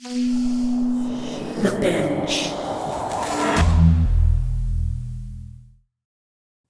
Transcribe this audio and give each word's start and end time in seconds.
The 0.00 1.76
Binge. 1.80 2.52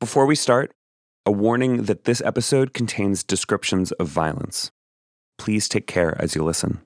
Before 0.00 0.24
we 0.24 0.34
start, 0.34 0.72
a 1.26 1.30
warning 1.30 1.82
that 1.82 2.04
this 2.04 2.22
episode 2.22 2.72
contains 2.72 3.22
descriptions 3.22 3.92
of 3.92 4.08
violence. 4.08 4.70
Please 5.36 5.68
take 5.68 5.86
care 5.86 6.16
as 6.18 6.34
you 6.34 6.42
listen. 6.42 6.80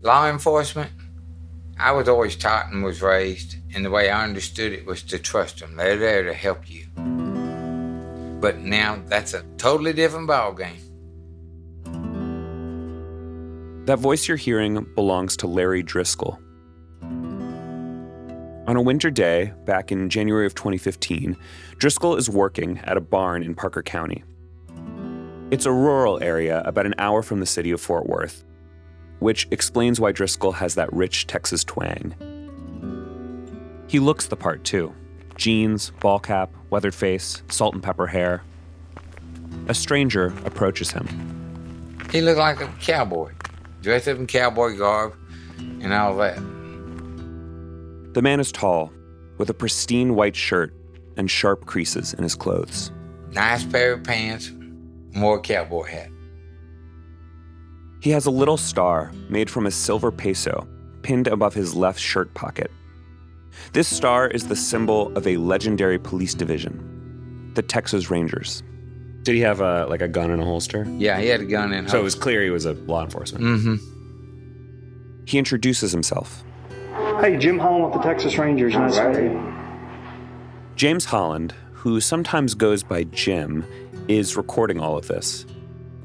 Law 0.00 0.30
enforcement, 0.30 0.92
I 1.78 1.92
was 1.92 2.08
always 2.08 2.36
taught 2.36 2.72
and 2.72 2.82
was 2.82 3.02
raised, 3.02 3.56
and 3.74 3.84
the 3.84 3.90
way 3.90 4.08
I 4.08 4.24
understood 4.24 4.72
it 4.72 4.86
was 4.86 5.02
to 5.02 5.18
trust 5.18 5.58
them. 5.58 5.76
They're 5.76 5.98
there 5.98 6.22
to 6.22 6.32
help 6.32 6.70
you. 6.70 6.86
But 8.40 8.60
now 8.60 9.02
that's 9.08 9.34
a 9.34 9.42
totally 9.58 9.92
different 9.92 10.26
ballgame. 10.26 10.93
That 13.86 13.98
voice 13.98 14.26
you're 14.28 14.38
hearing 14.38 14.86
belongs 14.94 15.36
to 15.38 15.46
Larry 15.46 15.84
Driskill. 15.84 16.38
On 18.66 18.76
a 18.76 18.80
winter 18.80 19.10
day, 19.10 19.52
back 19.66 19.92
in 19.92 20.08
January 20.08 20.46
of 20.46 20.54
2015, 20.54 21.36
Driskill 21.76 22.16
is 22.16 22.30
working 22.30 22.78
at 22.84 22.96
a 22.96 23.00
barn 23.02 23.42
in 23.42 23.54
Parker 23.54 23.82
County. 23.82 24.24
It's 25.50 25.66
a 25.66 25.72
rural 25.72 26.22
area 26.22 26.62
about 26.62 26.86
an 26.86 26.94
hour 26.96 27.22
from 27.22 27.40
the 27.40 27.46
city 27.46 27.72
of 27.72 27.80
Fort 27.80 28.06
Worth, 28.06 28.42
which 29.18 29.46
explains 29.50 30.00
why 30.00 30.12
Driskill 30.12 30.54
has 30.54 30.76
that 30.76 30.90
rich 30.90 31.26
Texas 31.26 31.62
twang. 31.62 32.14
He 33.86 33.98
looks 33.98 34.26
the 34.28 34.36
part 34.36 34.64
too 34.64 34.94
jeans, 35.36 35.90
ball 36.00 36.20
cap, 36.20 36.50
weathered 36.70 36.94
face, 36.94 37.42
salt 37.50 37.74
and 37.74 37.82
pepper 37.82 38.06
hair. 38.06 38.42
A 39.68 39.74
stranger 39.74 40.32
approaches 40.46 40.92
him. 40.92 41.06
He 42.10 42.22
looked 42.22 42.38
like 42.38 42.60
a 42.60 42.68
cowboy, 42.80 43.32
dressed 43.84 44.08
up 44.08 44.18
in 44.18 44.26
cowboy 44.26 44.76
garb 44.76 45.14
and 45.58 45.92
all 45.92 46.16
that. 46.16 46.36
The 48.14 48.22
man 48.22 48.40
is 48.40 48.50
tall, 48.50 48.92
with 49.38 49.50
a 49.50 49.54
pristine 49.54 50.14
white 50.14 50.34
shirt 50.34 50.74
and 51.16 51.30
sharp 51.30 51.66
creases 51.66 52.14
in 52.14 52.22
his 52.22 52.34
clothes. 52.34 52.90
Nice 53.32 53.64
pair 53.64 53.92
of 53.92 54.02
pants, 54.04 54.50
more 55.12 55.40
cowboy 55.40 55.84
hat. 55.84 56.08
He 58.00 58.10
has 58.10 58.26
a 58.26 58.30
little 58.30 58.56
star 58.56 59.12
made 59.28 59.50
from 59.50 59.66
a 59.66 59.70
silver 59.70 60.10
peso 60.10 60.66
pinned 61.02 61.26
above 61.26 61.52
his 61.54 61.74
left 61.74 62.00
shirt 62.00 62.32
pocket. 62.34 62.70
This 63.72 63.88
star 63.88 64.28
is 64.28 64.48
the 64.48 64.56
symbol 64.56 65.14
of 65.16 65.26
a 65.26 65.36
legendary 65.36 65.98
police 65.98 66.34
division, 66.34 67.52
the 67.54 67.62
Texas 67.62 68.10
Rangers. 68.10 68.62
Did 69.24 69.34
he 69.34 69.40
have 69.40 69.60
a 69.60 69.86
like 69.86 70.02
a 70.02 70.08
gun 70.08 70.30
in 70.30 70.38
a 70.38 70.44
holster? 70.44 70.86
Yeah, 70.98 71.18
he 71.18 71.28
had 71.28 71.40
a 71.40 71.46
gun 71.46 71.72
in. 71.72 71.88
So 71.88 71.98
it 71.98 72.02
was 72.02 72.14
clear 72.14 72.42
he 72.42 72.50
was 72.50 72.66
a 72.66 72.74
law 72.74 73.02
enforcement. 73.02 73.44
Mm-hmm. 73.44 75.24
He 75.26 75.38
introduces 75.38 75.90
himself. 75.92 76.44
Hey, 77.20 77.38
Jim 77.38 77.58
Holland 77.58 77.84
with 77.84 77.94
the 77.94 78.08
Texas 78.08 78.36
Rangers. 78.36 78.74
Nice 78.74 78.96
to 78.96 79.08
meet 79.08 79.22
you. 79.22 79.54
James 80.76 81.06
Holland, 81.06 81.54
who 81.72 82.00
sometimes 82.00 82.54
goes 82.54 82.82
by 82.82 83.04
Jim, 83.04 83.64
is 84.08 84.36
recording 84.36 84.78
all 84.78 84.98
of 84.98 85.08
this. 85.08 85.46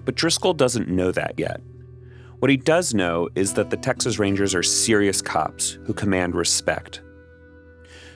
But 0.06 0.16
Driskill 0.16 0.56
doesn't 0.56 0.88
know 0.88 1.12
that 1.12 1.34
yet. 1.38 1.62
What 2.40 2.50
he 2.50 2.56
does 2.56 2.94
know 2.94 3.28
is 3.36 3.54
that 3.56 3.70
the 3.70 3.78
Texas 3.78 4.18
Rangers 4.18 4.56
are 4.56 4.64
serious 4.64 5.22
cops 5.22 5.78
who 5.84 5.94
command 5.94 6.36
respect. 6.36 7.02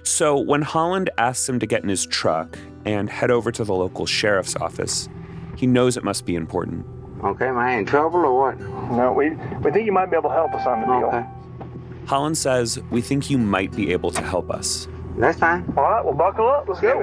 So 0.03 0.37
when 0.37 0.61
Holland 0.61 1.09
asks 1.17 1.47
him 1.47 1.59
to 1.59 1.65
get 1.65 1.81
in 1.83 1.89
his 1.89 2.05
truck 2.05 2.57
and 2.85 3.09
head 3.09 3.31
over 3.31 3.51
to 3.51 3.63
the 3.63 3.73
local 3.73 4.05
sheriff's 4.05 4.55
office, 4.57 5.07
he 5.55 5.65
knows 5.65 5.95
it 5.97 6.03
must 6.03 6.25
be 6.25 6.35
important. 6.35 6.85
Okay, 7.23 7.47
am 7.47 7.57
I 7.57 7.71
in 7.75 7.85
trouble 7.85 8.19
or 8.25 8.51
what? 8.51 8.59
No, 8.91 9.13
we, 9.13 9.29
we 9.31 9.71
think 9.71 9.85
you 9.85 9.93
might 9.93 10.11
be 10.11 10.17
able 10.17 10.29
to 10.29 10.35
help 10.35 10.53
us 10.53 10.67
on 10.67 10.81
the 10.81 10.85
deal. 10.87 11.07
Okay, 11.07 12.05
Holland 12.05 12.37
says, 12.37 12.79
We 12.91 12.99
think 13.01 13.29
you 13.29 13.37
might 13.37 13.71
be 13.73 13.91
able 13.93 14.11
to 14.11 14.21
help 14.21 14.51
us. 14.51 14.87
that's 15.17 15.39
fine. 15.39 15.63
All 15.77 15.83
right, 15.83 16.03
well, 16.03 16.13
buckle 16.13 16.47
up. 16.49 16.67
Let's 16.67 16.81
go. 16.81 16.99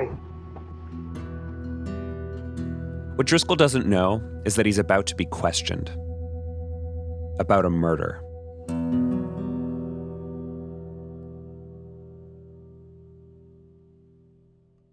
What 3.16 3.26
Driskill 3.26 3.56
doesn't 3.56 3.86
know 3.86 4.22
is 4.44 4.56
that 4.56 4.66
he's 4.66 4.78
about 4.78 5.06
to 5.06 5.14
be 5.14 5.24
questioned 5.26 5.90
about 7.38 7.64
a 7.64 7.70
murder. 7.70 8.22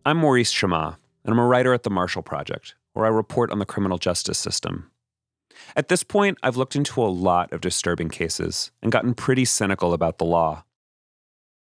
I'm 0.07 0.19
Maurice 0.19 0.53
Chammah, 0.53 0.95
and 1.25 1.33
I'm 1.33 1.37
a 1.37 1.45
writer 1.45 1.73
at 1.73 1.83
the 1.83 1.89
Marshall 1.89 2.21
Project, 2.21 2.75
where 2.93 3.05
I 3.05 3.09
report 3.09 3.51
on 3.51 3.59
the 3.59 3.65
criminal 3.65 3.97
justice 3.97 4.39
system. 4.39 4.89
At 5.75 5.89
this 5.89 6.01
point, 6.01 6.37
I've 6.41 6.55
looked 6.55 6.77
into 6.77 7.03
a 7.03 7.11
lot 7.11 7.51
of 7.51 7.59
disturbing 7.59 8.07
cases 8.07 8.71
and 8.81 8.89
gotten 8.89 9.13
pretty 9.13 9.43
cynical 9.43 9.91
about 9.91 10.17
the 10.17 10.23
law. 10.23 10.63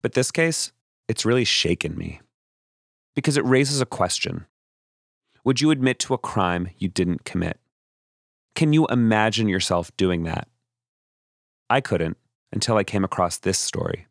But 0.00 0.12
this 0.12 0.30
case, 0.30 0.70
it's 1.08 1.24
really 1.24 1.42
shaken 1.42 1.98
me. 1.98 2.20
Because 3.16 3.36
it 3.36 3.44
raises 3.44 3.80
a 3.80 3.84
question 3.84 4.46
Would 5.42 5.60
you 5.60 5.72
admit 5.72 5.98
to 5.98 6.14
a 6.14 6.18
crime 6.18 6.68
you 6.78 6.86
didn't 6.86 7.24
commit? 7.24 7.58
Can 8.54 8.72
you 8.72 8.86
imagine 8.86 9.48
yourself 9.48 9.90
doing 9.96 10.22
that? 10.22 10.46
I 11.68 11.80
couldn't 11.80 12.16
until 12.52 12.76
I 12.76 12.84
came 12.84 13.02
across 13.02 13.38
this 13.38 13.58
story. 13.58 14.06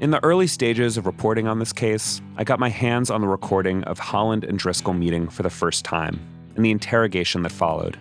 In 0.00 0.10
the 0.10 0.22
early 0.24 0.48
stages 0.48 0.96
of 0.96 1.06
reporting 1.06 1.46
on 1.46 1.60
this 1.60 1.72
case, 1.72 2.20
I 2.36 2.42
got 2.42 2.58
my 2.58 2.68
hands 2.68 3.10
on 3.10 3.20
the 3.20 3.28
recording 3.28 3.84
of 3.84 4.00
Holland 4.00 4.42
and 4.42 4.58
Driskill 4.58 4.98
meeting 4.98 5.28
for 5.28 5.44
the 5.44 5.50
first 5.50 5.84
time 5.84 6.18
and 6.56 6.64
the 6.64 6.72
interrogation 6.72 7.42
that 7.42 7.52
followed. 7.52 7.96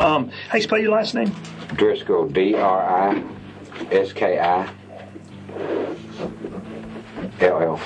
Um, 0.00 0.30
hey, 0.50 0.60
spell 0.60 0.78
your 0.80 0.90
last 0.90 1.14
name. 1.14 1.30
Driskill, 1.68 2.32
D 2.32 2.54
R 2.56 2.82
I 2.82 3.24
S 3.92 4.12
K 4.12 4.40
I 4.40 4.68
L 7.40 7.62
L. 7.62 7.80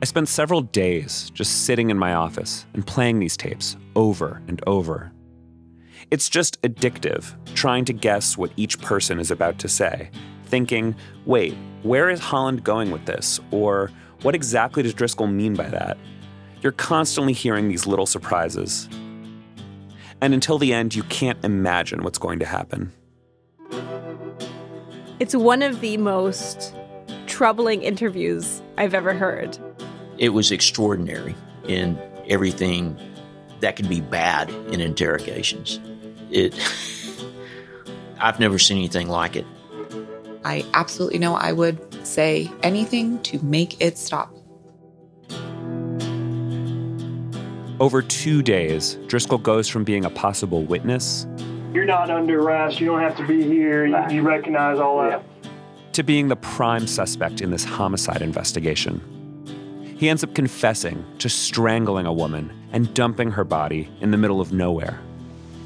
I 0.00 0.04
spent 0.04 0.28
several 0.28 0.62
days 0.62 1.30
just 1.34 1.64
sitting 1.66 1.90
in 1.90 1.98
my 1.98 2.14
office 2.14 2.66
and 2.72 2.86
playing 2.86 3.18
these 3.18 3.36
tapes 3.36 3.76
over 3.96 4.40
and 4.46 4.62
over. 4.66 5.12
It's 6.12 6.28
just 6.28 6.62
addictive, 6.62 7.34
trying 7.54 7.84
to 7.86 7.92
guess 7.92 8.38
what 8.38 8.52
each 8.56 8.80
person 8.80 9.18
is 9.18 9.30
about 9.30 9.58
to 9.58 9.68
say, 9.68 10.10
thinking, 10.50 10.94
wait, 11.24 11.54
where 11.82 12.10
is 12.10 12.20
Holland 12.20 12.64
going 12.64 12.90
with 12.90 13.06
this? 13.06 13.40
Or 13.50 13.90
what 14.22 14.34
exactly 14.34 14.82
does 14.82 14.92
Driskill 14.94 15.32
mean 15.32 15.54
by 15.54 15.68
that? 15.68 15.96
You're 16.60 16.72
constantly 16.72 17.32
hearing 17.32 17.68
these 17.68 17.86
little 17.86 18.06
surprises. 18.06 18.88
And 20.20 20.34
until 20.34 20.58
the 20.58 20.74
end, 20.74 20.94
you 20.94 21.02
can't 21.04 21.42
imagine 21.42 22.02
what's 22.02 22.18
going 22.18 22.38
to 22.40 22.44
happen. 22.44 22.92
It's 25.18 25.34
one 25.34 25.62
of 25.62 25.80
the 25.80 25.96
most 25.96 26.74
troubling 27.26 27.82
interviews 27.82 28.60
I've 28.76 28.92
ever 28.92 29.14
heard. 29.14 29.56
It 30.18 30.30
was 30.30 30.50
extraordinary 30.50 31.34
in 31.66 31.98
everything 32.28 32.98
that 33.60 33.76
can 33.76 33.88
be 33.88 34.00
bad 34.00 34.50
in 34.70 34.80
interrogations. 34.80 35.80
It 36.30 36.54
I've 38.20 38.38
never 38.38 38.58
seen 38.58 38.76
anything 38.76 39.08
like 39.08 39.36
it. 39.36 39.46
I 40.44 40.64
absolutely 40.74 41.18
know 41.18 41.34
I 41.34 41.52
would 41.52 42.06
say 42.06 42.50
anything 42.62 43.22
to 43.24 43.42
make 43.44 43.80
it 43.80 43.98
stop. 43.98 44.34
Over 47.78 48.02
two 48.02 48.42
days, 48.42 48.96
Driskill 49.06 49.42
goes 49.42 49.68
from 49.68 49.84
being 49.84 50.04
a 50.04 50.10
possible 50.10 50.64
witness 50.64 51.26
You're 51.72 51.86
not 51.86 52.10
under 52.10 52.40
arrest. 52.40 52.78
You 52.80 52.86
don't 52.86 53.00
have 53.00 53.16
to 53.16 53.26
be 53.26 53.42
here. 53.42 53.86
You, 53.86 53.96
you 54.10 54.22
recognize 54.22 54.78
all 54.78 55.00
that. 55.02 55.22
to 55.94 56.02
being 56.02 56.28
the 56.28 56.36
prime 56.36 56.86
suspect 56.86 57.40
in 57.40 57.50
this 57.50 57.64
homicide 57.64 58.22
investigation. 58.22 59.00
He 59.96 60.08
ends 60.08 60.22
up 60.24 60.34
confessing 60.34 61.04
to 61.18 61.28
strangling 61.28 62.06
a 62.06 62.12
woman 62.12 62.52
and 62.72 62.92
dumping 62.94 63.30
her 63.32 63.44
body 63.44 63.88
in 64.00 64.10
the 64.10 64.16
middle 64.16 64.40
of 64.40 64.52
nowhere. 64.52 64.98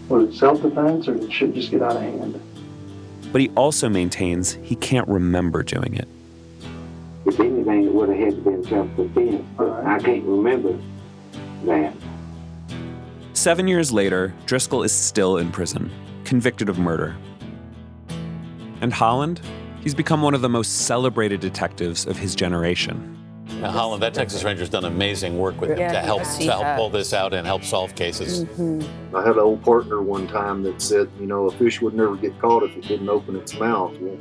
Was 0.08 0.28
it 0.28 0.38
self 0.38 0.60
defense 0.62 1.08
or 1.08 1.14
did 1.14 1.32
shit 1.32 1.54
just 1.54 1.70
get 1.70 1.82
out 1.82 1.96
of 1.96 2.02
hand? 2.02 2.40
But 3.34 3.40
he 3.40 3.50
also 3.56 3.88
maintains 3.88 4.52
he 4.62 4.76
can't 4.76 5.08
remember 5.08 5.64
doing 5.64 5.96
it. 5.96 6.06
If 7.26 7.40
anything, 7.40 7.86
it 7.86 7.92
would 7.92 8.08
have 8.10 8.18
had 8.18 8.34
to 8.36 8.40
been 8.42 8.62
self-defense, 8.62 9.44
but 9.58 9.84
I 9.84 9.98
can't 9.98 10.22
remember 10.22 10.78
that. 11.64 11.92
Seven 13.32 13.66
years 13.66 13.90
later, 13.90 14.32
Driskill 14.46 14.84
is 14.84 14.92
still 14.92 15.38
in 15.38 15.50
prison, 15.50 15.90
convicted 16.22 16.68
of 16.68 16.78
murder. 16.78 17.16
And 18.80 18.92
Holland? 18.92 19.40
He's 19.80 19.96
become 19.96 20.22
one 20.22 20.34
of 20.34 20.40
the 20.40 20.48
most 20.48 20.82
celebrated 20.82 21.40
detectives 21.40 22.06
of 22.06 22.16
his 22.16 22.36
generation. 22.36 23.18
Now, 23.60 23.70
Holland, 23.70 24.02
that 24.02 24.14
Texas 24.14 24.44
Ranger's 24.44 24.68
done 24.68 24.84
amazing 24.84 25.38
work 25.38 25.60
with 25.60 25.78
Yeah, 25.78 25.92
to 25.92 26.00
help 26.00 26.22
to 26.22 26.42
help 26.44 26.62
that. 26.62 26.76
pull 26.78 26.90
this 26.90 27.12
out 27.12 27.32
and 27.32 27.46
help 27.46 27.64
solve 27.64 27.94
cases. 27.94 28.44
Mm-hmm. 28.44 29.16
I 29.16 29.20
had 29.22 29.32
an 29.36 29.40
old 29.40 29.62
partner 29.62 30.02
one 30.02 30.26
time 30.26 30.62
that 30.64 30.82
said, 30.82 31.08
you 31.18 31.26
know, 31.26 31.46
a 31.46 31.50
fish 31.52 31.80
would 31.80 31.94
never 31.94 32.16
get 32.16 32.38
caught 32.40 32.62
if 32.62 32.76
it 32.76 32.82
didn't 32.82 33.08
open 33.08 33.36
its 33.36 33.54
mouth. 33.54 33.96
Well, 34.00 34.18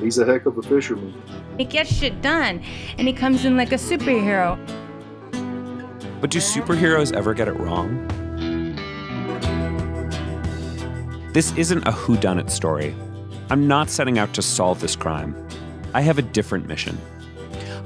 he's 0.00 0.18
a 0.18 0.24
heck 0.26 0.46
of 0.46 0.58
a 0.58 0.62
fisherman. 0.62 1.14
He 1.58 1.64
gets 1.64 1.94
shit 1.94 2.20
done, 2.22 2.62
and 2.98 3.06
he 3.06 3.12
comes 3.12 3.44
in 3.44 3.56
like 3.56 3.72
a 3.72 3.76
superhero. 3.76 4.58
But 6.20 6.30
do 6.30 6.38
superheroes 6.38 7.12
ever 7.12 7.34
get 7.34 7.48
it 7.48 7.52
wrong? 7.58 8.08
This 11.32 11.52
isn't 11.56 11.86
a 11.86 11.90
whodunit 11.90 12.48
story. 12.48 12.94
I'm 13.50 13.68
not 13.68 13.90
setting 13.90 14.18
out 14.18 14.32
to 14.34 14.42
solve 14.42 14.80
this 14.80 14.96
crime. 14.96 15.36
I 15.92 16.00
have 16.00 16.16
a 16.18 16.22
different 16.22 16.66
mission. 16.66 16.98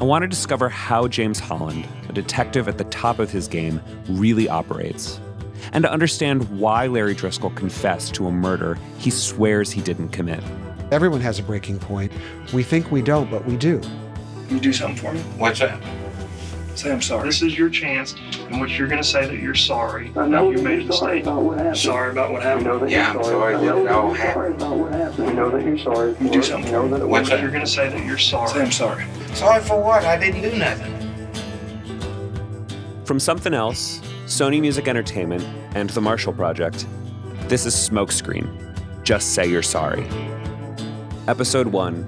I 0.01 0.05
want 0.05 0.23
to 0.23 0.29
discover 0.29 0.69
how 0.69 1.09
James 1.09 1.41
Holland, 1.41 1.85
a 2.09 2.13
detective 2.13 2.69
at 2.69 2.79
the 2.79 2.85
top 2.85 3.19
of 3.19 3.33
his 3.33 3.49
game, 3.49 3.81
really 4.09 4.49
operates, 4.49 5.19
and 5.73 5.83
to 5.83 5.91
understand 5.91 6.49
why 6.61 6.87
Larry 6.87 7.17
Driskill 7.17 7.55
confessed 7.57 8.15
to 8.15 8.29
a 8.29 8.31
murder 8.31 8.79
he 8.99 9.11
swears 9.11 9.73
he 9.73 9.81
didn't 9.81 10.11
commit. 10.11 10.41
Everyone 10.93 11.21
has 11.21 11.41
a 11.41 11.43
breaking 11.43 11.81
point. 11.81 12.13
We 12.53 12.63
think 12.63 12.93
we 12.93 13.03
don't, 13.03 13.29
but 13.29 13.45
we 13.45 13.57
do. 13.57 13.81
You 14.49 14.61
do 14.61 14.73
something 14.73 14.97
for 14.97 15.13
me? 15.13 15.21
What's 15.37 15.59
that? 15.59 15.83
Say 16.79 16.93
I'm 16.93 17.03
sorry. 17.03 17.27
This 17.27 17.43
is 17.43 17.59
your 17.59 17.69
chance 17.69 18.15
in 18.51 18.61
which 18.61 18.79
you're 18.79 18.87
going 18.87 19.03
to 19.03 19.09
say 19.09 19.27
that 19.27 19.39
you're 19.41 19.55
sorry. 19.57 20.13
I 20.17 20.29
know 20.29 20.51
you 20.53 20.59
made 20.63 20.83
a 20.83 20.85
mistake. 20.85 21.23
about 21.25 21.43
what 21.43 21.59
happened. 21.59 21.77
Sorry 21.77 22.11
about 22.13 22.31
what 22.31 22.43
You 22.43 22.49
know 22.49 22.57
happened. 22.57 22.81
that 22.83 22.91
Yeah, 22.91 23.13
you're 23.15 23.23
I'm 23.23 23.25
sorry 23.29 23.55
I 23.57 23.61
know 23.61 23.83
that 23.83 23.85
it 23.85 23.91
all 23.91 24.09
you're 24.17 24.33
sorry 24.33 24.51
about 24.55 24.77
what 24.77 24.93
happened. 24.93 25.29
You 25.29 25.35
know 25.35 25.51
that 25.51 25.65
you're 25.65 25.79
sorry. 25.79 26.15
You 26.21 26.31
do 26.31 26.43
something 26.43 26.71
You 26.71 26.79
know 26.79 26.89
that 26.89 27.01
it 27.01 27.09
What's 27.09 27.31
that? 27.31 27.41
You're 27.41 27.51
going 27.51 27.65
to 27.65 27.71
say 27.71 27.89
that 27.89 28.05
you're 28.07 28.17
sorry. 28.17 28.51
Say 28.51 28.63
I'm 28.63 28.71
sorry. 28.71 29.07
Sorry 29.35 29.61
for 29.65 29.83
what? 29.83 30.05
I 30.05 30.17
didn't 30.19 30.43
do 30.43 30.57
nothing. 30.57 30.95
From 33.05 33.19
Somethin' 33.19 33.55
Else, 33.55 33.99
Sony 34.27 34.61
Music 34.61 34.87
Entertainment, 34.87 35.43
and 35.75 35.91
The 35.91 36.01
Marshall 36.01 36.33
Project, 36.33 36.87
this 37.49 37.67
is 37.67 37.75
Smokescreen 37.75 38.47
Just 39.03 39.35
Say 39.35 39.49
You're 39.51 39.63
Sorry. 39.63 40.07
Episode 41.27 41.67
1 41.67 42.07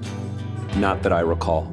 Not 0.77 1.03
That 1.03 1.13
I 1.13 1.21
Recall. 1.21 1.73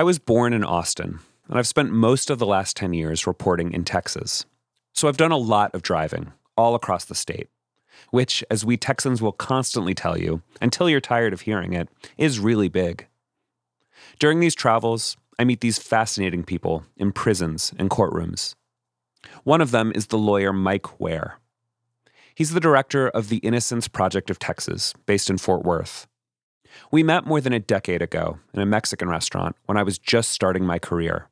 I 0.00 0.02
was 0.02 0.18
born 0.18 0.54
in 0.54 0.64
Austin, 0.64 1.18
and 1.46 1.58
I've 1.58 1.66
spent 1.66 1.92
most 1.92 2.30
of 2.30 2.38
the 2.38 2.46
last 2.46 2.74
10 2.74 2.94
years 2.94 3.26
reporting 3.26 3.70
in 3.74 3.84
Texas. 3.84 4.46
So 4.94 5.06
I've 5.08 5.18
done 5.18 5.30
a 5.30 5.36
lot 5.36 5.74
of 5.74 5.82
driving 5.82 6.32
all 6.56 6.74
across 6.74 7.04
the 7.04 7.14
state, 7.14 7.50
which, 8.10 8.42
as 8.50 8.64
we 8.64 8.78
Texans 8.78 9.20
will 9.20 9.32
constantly 9.32 9.92
tell 9.92 10.16
you, 10.16 10.40
until 10.58 10.88
you're 10.88 11.02
tired 11.02 11.34
of 11.34 11.42
hearing 11.42 11.74
it, 11.74 11.90
is 12.16 12.40
really 12.40 12.70
big. 12.70 13.08
During 14.18 14.40
these 14.40 14.54
travels, 14.54 15.18
I 15.38 15.44
meet 15.44 15.60
these 15.60 15.78
fascinating 15.78 16.44
people 16.44 16.82
in 16.96 17.12
prisons 17.12 17.74
and 17.78 17.90
courtrooms. 17.90 18.54
One 19.44 19.60
of 19.60 19.70
them 19.70 19.92
is 19.94 20.06
the 20.06 20.16
lawyer 20.16 20.50
Mike 20.50 20.98
Ware. 20.98 21.40
He's 22.34 22.54
the 22.54 22.58
director 22.58 23.10
of 23.10 23.28
the 23.28 23.36
Innocence 23.40 23.86
Project 23.86 24.30
of 24.30 24.38
Texas, 24.38 24.94
based 25.04 25.28
in 25.28 25.36
Fort 25.36 25.62
Worth. 25.62 26.06
We 26.90 27.02
met 27.02 27.26
more 27.26 27.40
than 27.40 27.52
a 27.52 27.60
decade 27.60 28.02
ago 28.02 28.38
in 28.52 28.60
a 28.60 28.66
Mexican 28.66 29.08
restaurant 29.08 29.56
when 29.66 29.76
I 29.76 29.82
was 29.82 29.98
just 29.98 30.30
starting 30.30 30.64
my 30.64 30.78
career. 30.78 31.28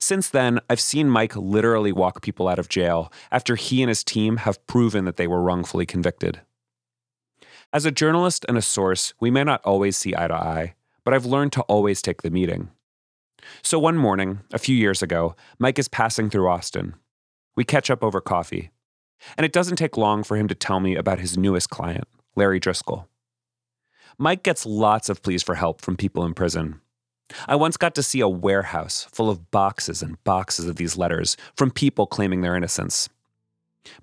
Since 0.00 0.30
then, 0.30 0.60
I've 0.68 0.80
seen 0.80 1.08
Mike 1.08 1.36
literally 1.36 1.92
walk 1.92 2.22
people 2.22 2.48
out 2.48 2.58
of 2.58 2.68
jail 2.68 3.12
after 3.30 3.54
he 3.54 3.82
and 3.82 3.88
his 3.88 4.04
team 4.04 4.38
have 4.38 4.64
proven 4.66 5.04
that 5.04 5.16
they 5.16 5.26
were 5.26 5.42
wrongfully 5.42 5.86
convicted. 5.86 6.40
As 7.72 7.84
a 7.84 7.90
journalist 7.90 8.44
and 8.48 8.56
a 8.56 8.62
source, 8.62 9.12
we 9.20 9.30
may 9.30 9.44
not 9.44 9.60
always 9.64 9.96
see 9.96 10.14
eye 10.16 10.28
to 10.28 10.34
eye, 10.34 10.74
but 11.04 11.14
I've 11.14 11.26
learned 11.26 11.52
to 11.52 11.62
always 11.62 12.02
take 12.02 12.22
the 12.22 12.30
meeting. 12.30 12.70
So 13.62 13.78
one 13.78 13.96
morning, 13.96 14.40
a 14.52 14.58
few 14.58 14.74
years 14.74 15.02
ago, 15.02 15.36
Mike 15.58 15.78
is 15.78 15.88
passing 15.88 16.30
through 16.30 16.48
Austin. 16.48 16.94
We 17.56 17.64
catch 17.64 17.90
up 17.90 18.02
over 18.02 18.20
coffee, 18.20 18.70
and 19.36 19.44
it 19.44 19.52
doesn't 19.52 19.76
take 19.76 19.96
long 19.96 20.22
for 20.22 20.36
him 20.36 20.48
to 20.48 20.54
tell 20.54 20.80
me 20.80 20.96
about 20.96 21.20
his 21.20 21.36
newest 21.36 21.70
client, 21.70 22.08
Larry 22.36 22.60
Driskill. 22.60 23.06
Mike 24.20 24.42
gets 24.42 24.66
lots 24.66 25.08
of 25.08 25.22
pleas 25.22 25.44
for 25.44 25.54
help 25.54 25.80
from 25.80 25.96
people 25.96 26.24
in 26.24 26.34
prison. 26.34 26.80
I 27.46 27.54
once 27.54 27.76
got 27.76 27.94
to 27.94 28.02
see 28.02 28.18
a 28.18 28.28
warehouse 28.28 29.06
full 29.12 29.30
of 29.30 29.52
boxes 29.52 30.02
and 30.02 30.22
boxes 30.24 30.66
of 30.66 30.74
these 30.74 30.96
letters 30.96 31.36
from 31.56 31.70
people 31.70 32.04
claiming 32.08 32.40
their 32.40 32.56
innocence. 32.56 33.08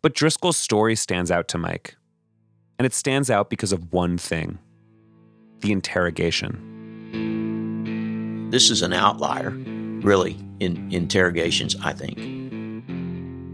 But 0.01 0.13
Driskill's 0.15 0.55
story 0.55 0.95
stands 0.95 1.31
out 1.31 1.49
to 1.49 1.57
Mike. 1.57 1.97
And 2.79 2.85
it 2.85 2.93
stands 2.93 3.29
out 3.29 3.49
because 3.49 3.73
of 3.73 3.91
one 3.91 4.17
thing 4.17 4.57
the 5.59 5.73
interrogation. 5.73 6.71
This 8.51 8.69
is 8.69 8.83
an 8.83 8.93
outlier, 8.93 9.49
really, 9.49 10.37
in 10.61 10.93
interrogations, 10.93 11.75
I 11.83 11.91
think. 11.91 12.19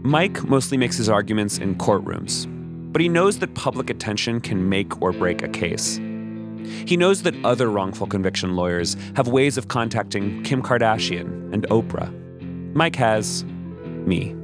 Mike 0.04 0.44
mostly 0.44 0.76
makes 0.76 0.96
his 0.96 1.08
arguments 1.08 1.58
in 1.58 1.74
courtrooms, 1.74 2.46
but 2.92 3.00
he 3.00 3.08
knows 3.08 3.40
that 3.40 3.52
public 3.54 3.90
attention 3.90 4.40
can 4.40 4.68
make 4.68 5.02
or 5.02 5.10
break 5.12 5.42
a 5.42 5.48
case. 5.48 5.98
He 6.64 6.96
knows 6.96 7.22
that 7.22 7.34
other 7.44 7.68
wrongful 7.70 8.06
conviction 8.06 8.56
lawyers 8.56 8.96
have 9.16 9.28
ways 9.28 9.56
of 9.56 9.68
contacting 9.68 10.42
Kim 10.42 10.62
Kardashian 10.62 11.52
and 11.52 11.66
Oprah. 11.68 12.12
Mike 12.74 12.96
has 12.96 13.44
me. 13.44 14.34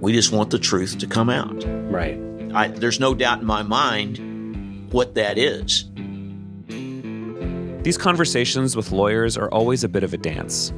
We 0.00 0.12
just 0.12 0.32
want 0.32 0.50
the 0.50 0.58
truth 0.58 0.98
to 0.98 1.06
come 1.06 1.30
out. 1.30 1.64
Right. 1.90 2.20
I, 2.54 2.68
there's 2.68 3.00
no 3.00 3.14
doubt 3.14 3.40
in 3.40 3.46
my 3.46 3.62
mind 3.62 4.92
what 4.92 5.14
that 5.14 5.38
is. 5.38 5.86
These 7.82 7.98
conversations 7.98 8.76
with 8.76 8.92
lawyers 8.92 9.36
are 9.36 9.50
always 9.50 9.84
a 9.84 9.88
bit 9.88 10.04
of 10.04 10.14
a 10.14 10.16
dance. 10.16 10.72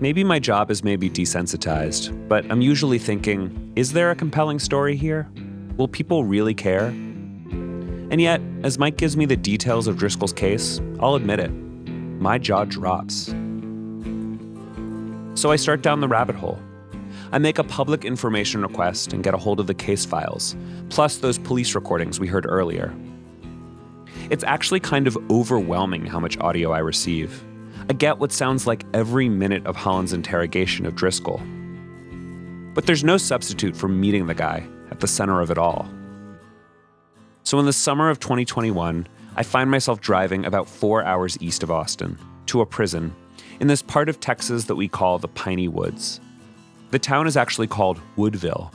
Maybe 0.00 0.22
my 0.24 0.38
job 0.38 0.70
is 0.70 0.84
maybe 0.84 1.08
desensitized, 1.08 2.28
but 2.28 2.44
I'm 2.50 2.60
usually 2.60 2.98
thinking, 2.98 3.72
is 3.76 3.92
there 3.94 4.10
a 4.10 4.14
compelling 4.14 4.58
story 4.58 4.96
here? 4.96 5.30
Will 5.78 5.88
people 5.88 6.24
really 6.24 6.52
care? 6.54 6.94
And 8.10 8.20
yet, 8.20 8.40
as 8.62 8.78
Mike 8.78 8.96
gives 8.96 9.16
me 9.16 9.26
the 9.26 9.36
details 9.36 9.86
of 9.86 9.96
Driskill's 9.96 10.32
case, 10.32 10.80
I'll 11.00 11.16
admit 11.16 11.40
it. 11.40 11.50
My 11.50 12.38
jaw 12.38 12.64
drops. 12.64 13.26
So 15.34 15.50
I 15.50 15.56
start 15.56 15.82
down 15.82 16.00
the 16.00 16.08
rabbit 16.08 16.36
hole. 16.36 16.58
I 17.32 17.38
make 17.38 17.58
a 17.58 17.64
public 17.64 18.04
information 18.04 18.62
request 18.62 19.12
and 19.12 19.24
get 19.24 19.34
a 19.34 19.38
hold 19.38 19.58
of 19.58 19.66
the 19.66 19.74
case 19.74 20.04
files, 20.04 20.56
plus 20.88 21.18
those 21.18 21.38
police 21.38 21.74
recordings 21.74 22.20
we 22.20 22.28
heard 22.28 22.46
earlier. 22.48 22.94
It's 24.30 24.44
actually 24.44 24.80
kind 24.80 25.06
of 25.06 25.18
overwhelming 25.30 26.06
how 26.06 26.20
much 26.20 26.38
audio 26.38 26.72
I 26.72 26.78
receive. 26.78 27.44
I 27.88 27.92
get 27.92 28.18
what 28.18 28.32
sounds 28.32 28.66
like 28.66 28.84
every 28.94 29.28
minute 29.28 29.66
of 29.66 29.76
Holland's 29.76 30.12
interrogation 30.12 30.86
of 30.86 30.94
Driskill. 30.94 31.40
But 32.74 32.86
there's 32.86 33.04
no 33.04 33.16
substitute 33.16 33.76
for 33.76 33.88
meeting 33.88 34.26
the 34.26 34.34
guy 34.34 34.66
at 34.90 35.00
the 35.00 35.06
center 35.06 35.40
of 35.40 35.50
it 35.50 35.58
all. 35.58 35.88
So 37.46 37.60
in 37.60 37.64
the 37.64 37.72
summer 37.72 38.10
of 38.10 38.18
2021, 38.18 39.06
I 39.36 39.42
find 39.44 39.70
myself 39.70 40.00
driving 40.00 40.44
about 40.44 40.68
four 40.68 41.04
hours 41.04 41.38
east 41.40 41.62
of 41.62 41.70
Austin 41.70 42.18
to 42.46 42.60
a 42.60 42.66
prison 42.66 43.14
in 43.60 43.68
this 43.68 43.82
part 43.82 44.08
of 44.08 44.18
Texas 44.18 44.64
that 44.64 44.74
we 44.74 44.88
call 44.88 45.20
the 45.20 45.28
Piney 45.28 45.68
Woods. 45.68 46.20
The 46.90 46.98
town 46.98 47.28
is 47.28 47.36
actually 47.36 47.68
called 47.68 48.00
Woodville, 48.16 48.72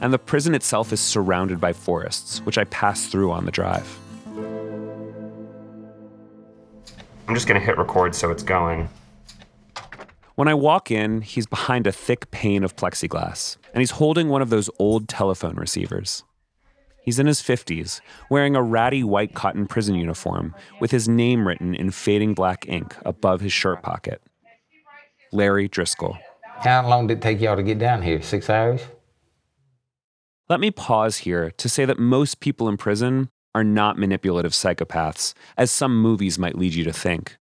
and 0.00 0.12
the 0.12 0.18
prison 0.20 0.54
itself 0.54 0.92
is 0.92 1.00
surrounded 1.00 1.60
by 1.60 1.72
forests, 1.72 2.38
which 2.46 2.56
I 2.56 2.62
pass 2.62 3.06
through 3.06 3.32
on 3.32 3.46
the 3.46 3.50
drive. 3.50 3.98
I'm 7.26 7.34
just 7.34 7.48
going 7.48 7.60
to 7.60 7.66
hit 7.66 7.78
record 7.78 8.14
so 8.14 8.30
it's 8.30 8.44
going. 8.44 8.88
When 10.36 10.46
I 10.46 10.54
walk 10.54 10.92
in, 10.92 11.22
he's 11.22 11.46
behind 11.46 11.88
a 11.88 11.92
thick 11.92 12.30
pane 12.30 12.62
of 12.62 12.76
plexiglass, 12.76 13.56
and 13.72 13.80
he's 13.80 13.90
holding 13.90 14.28
one 14.28 14.40
of 14.40 14.50
those 14.50 14.70
old 14.78 15.08
telephone 15.08 15.56
receivers. 15.56 16.22
He's 17.04 17.18
in 17.18 17.26
his 17.26 17.40
50s, 17.40 18.00
wearing 18.30 18.56
a 18.56 18.62
ratty 18.62 19.04
white 19.04 19.34
cotton 19.34 19.66
prison 19.66 19.94
uniform 19.94 20.54
with 20.80 20.90
his 20.90 21.08
name 21.08 21.46
written 21.46 21.74
in 21.74 21.90
fading 21.90 22.34
black 22.34 22.66
ink 22.68 22.96
above 23.04 23.40
his 23.40 23.52
shirt 23.52 23.82
pocket 23.82 24.22
Larry 25.32 25.68
Driskill. 25.68 26.18
How 26.60 26.88
long 26.88 27.08
did 27.08 27.18
it 27.18 27.22
take 27.22 27.40
y'all 27.40 27.56
to 27.56 27.62
get 27.62 27.78
down 27.78 28.02
here? 28.02 28.22
Six 28.22 28.48
hours? 28.48 28.80
Let 30.48 30.60
me 30.60 30.70
pause 30.70 31.18
here 31.18 31.50
to 31.50 31.68
say 31.68 31.84
that 31.84 31.98
most 31.98 32.40
people 32.40 32.68
in 32.68 32.76
prison 32.76 33.30
are 33.54 33.64
not 33.64 33.98
manipulative 33.98 34.52
psychopaths, 34.52 35.34
as 35.56 35.70
some 35.70 36.00
movies 36.00 36.38
might 36.38 36.58
lead 36.58 36.74
you 36.74 36.84
to 36.84 36.92
think. 36.92 37.36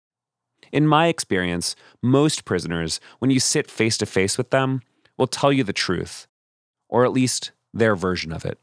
In 0.72 0.86
my 0.86 1.06
experience, 1.06 1.74
most 2.02 2.44
prisoners, 2.44 3.00
when 3.18 3.30
you 3.30 3.40
sit 3.40 3.70
face 3.70 3.96
to 3.98 4.06
face 4.06 4.36
with 4.36 4.50
them, 4.50 4.82
will 5.16 5.26
tell 5.26 5.52
you 5.52 5.64
the 5.64 5.72
truth, 5.72 6.26
or 6.88 7.04
at 7.04 7.12
least 7.12 7.52
their 7.72 7.96
version 7.96 8.32
of 8.32 8.44
it. 8.44 8.58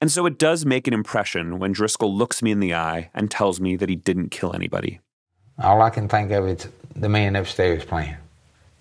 And 0.00 0.10
so 0.10 0.26
it 0.26 0.38
does 0.38 0.64
make 0.64 0.86
an 0.86 0.94
impression 0.94 1.58
when 1.58 1.74
Driskill 1.74 2.12
looks 2.12 2.42
me 2.42 2.50
in 2.50 2.60
the 2.60 2.74
eye 2.74 3.10
and 3.14 3.30
tells 3.30 3.60
me 3.60 3.76
that 3.76 3.88
he 3.88 3.96
didn't 3.96 4.30
kill 4.30 4.54
anybody. 4.54 5.00
All 5.58 5.82
I 5.82 5.90
can 5.90 6.08
think 6.08 6.30
of 6.32 6.48
is 6.48 6.68
the 6.96 7.08
man 7.08 7.36
upstairs 7.36 7.84
playing. 7.84 8.16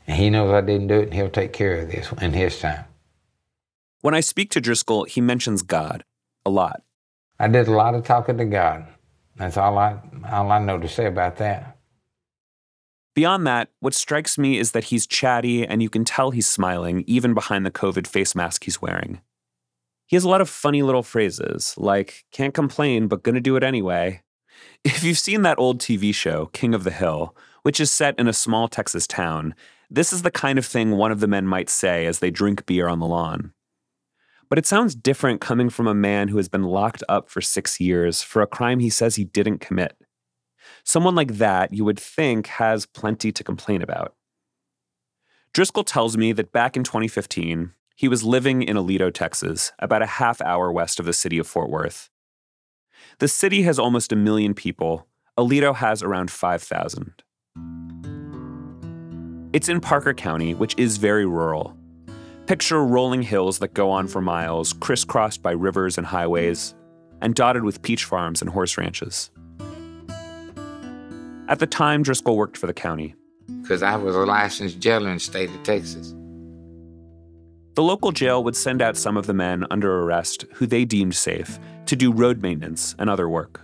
And 0.08 0.18
he 0.18 0.30
knows 0.30 0.52
I 0.52 0.62
didn't 0.62 0.88
do 0.88 1.00
it, 1.00 1.04
and 1.04 1.14
he'll 1.14 1.30
take 1.30 1.54
care 1.54 1.78
of 1.78 1.92
this 1.92 2.12
in 2.22 2.34
his 2.34 2.60
time. 2.60 2.86
When 4.02 4.16
I 4.16 4.20
speak 4.20 4.50
to 4.52 4.62
Driskill, 4.62 5.08
he 5.08 5.22
mentions 5.22 5.62
God 5.62 6.04
a 6.46 6.50
lot. 6.50 6.82
I 7.40 7.48
did 7.48 7.68
a 7.68 7.72
lot 7.72 7.94
of 7.94 8.04
talking 8.04 8.38
to 8.38 8.46
God. 8.46 8.88
That's 9.36 9.58
all 9.58 9.78
I 9.78 9.98
all 10.32 10.52
I 10.52 10.60
know 10.60 10.78
to 10.80 10.88
say 10.88 11.06
about 11.06 11.38
that. 11.38 11.78
Beyond 13.14 13.46
that, 13.46 13.70
what 13.80 13.94
strikes 13.94 14.38
me 14.38 14.58
is 14.58 14.72
that 14.72 14.86
he's 14.86 15.06
chatty 15.06 15.66
and 15.66 15.84
you 15.84 15.90
can 15.90 16.06
tell 16.06 16.32
he's 16.32 16.50
smiling 16.50 17.04
even 17.08 17.34
behind 17.34 17.66
the 17.66 17.72
COVID 17.72 18.08
face 18.08 18.36
mask 18.36 18.64
he's 18.64 18.82
wearing. 18.82 19.22
He 20.12 20.18
has 20.18 20.26
a 20.26 20.30
lot 20.30 20.42
of 20.42 20.50
funny 20.50 20.84
little 20.84 21.04
phrases, 21.04 21.74
like, 21.78 22.26
can't 22.34 22.54
complain, 22.54 23.08
but 23.08 23.24
gonna 23.24 23.40
do 23.40 23.56
it 23.56 23.64
anyway. 23.64 24.24
If 24.84 25.06
you've 25.06 25.18
seen 25.18 25.44
that 25.44 25.58
old 25.58 25.80
TV 25.80 26.14
show, 26.14 26.48
King 26.48 26.74
of 26.74 26.84
the 26.84 26.92
Hill, 26.92 27.34
which 27.64 27.80
is 27.80 27.94
set 27.94 28.20
in 28.20 28.28
a 28.28 28.34
small 28.34 28.68
Texas 28.68 29.08
town, 29.08 29.56
this 29.90 30.12
is 30.12 30.24
the 30.24 30.30
kind 30.30 30.60
of 30.60 30.66
thing 30.66 30.92
one 30.92 31.14
of 31.14 31.22
the 31.22 31.30
men 31.30 31.48
might 31.48 31.70
say 31.70 32.06
as 32.06 32.20
they 32.20 32.30
drink 32.30 32.66
beer 32.66 32.90
on 32.90 33.00
the 33.00 33.08
lawn. 33.08 33.54
But 34.50 34.60
it 34.60 34.66
sounds 34.66 34.96
different 34.96 35.40
coming 35.40 35.70
from 35.70 35.88
a 35.88 35.96
man 35.96 36.28
who 36.28 36.36
has 36.36 36.50
been 36.50 36.64
locked 36.64 37.04
up 37.08 37.30
for 37.30 37.40
six 37.40 37.80
years 37.80 38.22
for 38.22 38.42
a 38.42 38.48
crime 38.48 38.80
he 38.80 38.90
says 38.90 39.16
he 39.16 39.24
didn't 39.24 39.60
commit. 39.60 39.96
Someone 40.84 41.16
like 41.16 41.36
that, 41.36 41.74
you 41.74 41.86
would 41.86 41.98
think, 41.98 42.48
has 42.48 42.86
plenty 42.86 43.32
to 43.32 43.46
complain 43.46 43.82
about. 43.82 44.14
Driskill 45.54 45.86
tells 45.86 46.18
me 46.18 46.34
that 46.34 46.52
back 46.52 46.76
in 46.76 46.84
2015, 46.84 47.72
he 48.02 48.08
was 48.08 48.24
living 48.24 48.64
in 48.64 48.78
Aledo, 48.78 49.14
Texas, 49.14 49.72
about 49.78 50.02
a 50.02 50.08
half 50.08 50.42
hour 50.42 50.72
west 50.72 51.00
of 51.00 51.06
the 51.06 51.14
city 51.14 51.38
of 51.38 51.46
Fort 51.46 51.70
Worth. 51.70 52.10
The 53.20 53.28
city 53.28 53.62
has 53.62 53.78
almost 53.78 54.12
a 54.12 54.16
million 54.16 54.56
people. 54.56 55.06
Aledo 55.38 55.76
has 55.76 56.02
around 56.02 56.32
5,000. 56.32 57.22
It's 59.54 59.70
in 59.70 59.82
Parker 59.82 60.16
County, 60.16 60.56
which 60.56 60.74
is 60.80 60.98
very 60.98 61.28
rural. 61.28 61.78
Picture 62.48 62.84
rolling 62.84 63.22
hills 63.22 63.60
that 63.60 63.76
go 63.76 63.92
on 63.92 64.08
for 64.08 64.20
miles, 64.20 64.74
crisscrossed 64.74 65.44
by 65.44 65.52
rivers 65.52 66.00
and 66.00 66.08
highways, 66.08 66.74
and 67.22 67.36
dotted 67.36 67.64
with 67.64 67.84
peach 67.84 68.06
farms 68.06 68.42
and 68.42 68.50
horse 68.50 68.80
ranches. 68.80 69.30
At 71.48 71.60
the 71.60 71.68
time, 71.68 72.04
Driskill 72.04 72.36
worked 72.36 72.58
for 72.58 72.66
the 72.66 72.74
county. 72.74 73.14
Because 73.62 73.84
I 73.84 73.96
was 73.96 74.16
a 74.16 74.26
licensed 74.26 74.80
jailer 74.80 75.10
in 75.10 75.18
the 75.18 75.20
state 75.20 75.52
of 75.52 75.62
Texas. 75.62 76.16
The 77.74 77.84
local 77.84 78.12
jail 78.12 78.44
would 78.44 78.56
send 78.56 78.82
out 78.82 78.98
some 78.98 79.16
of 79.16 79.28
the 79.28 79.34
men 79.34 79.66
under 79.72 80.02
arrest 80.02 80.46
who 80.56 80.68
they 80.68 80.84
deemed 80.84 81.16
safe 81.16 81.58
to 81.86 81.96
do 81.96 82.12
road 82.12 82.42
maintenance 82.42 82.96
and 83.00 83.10
other 83.10 83.30
work. 83.30 83.62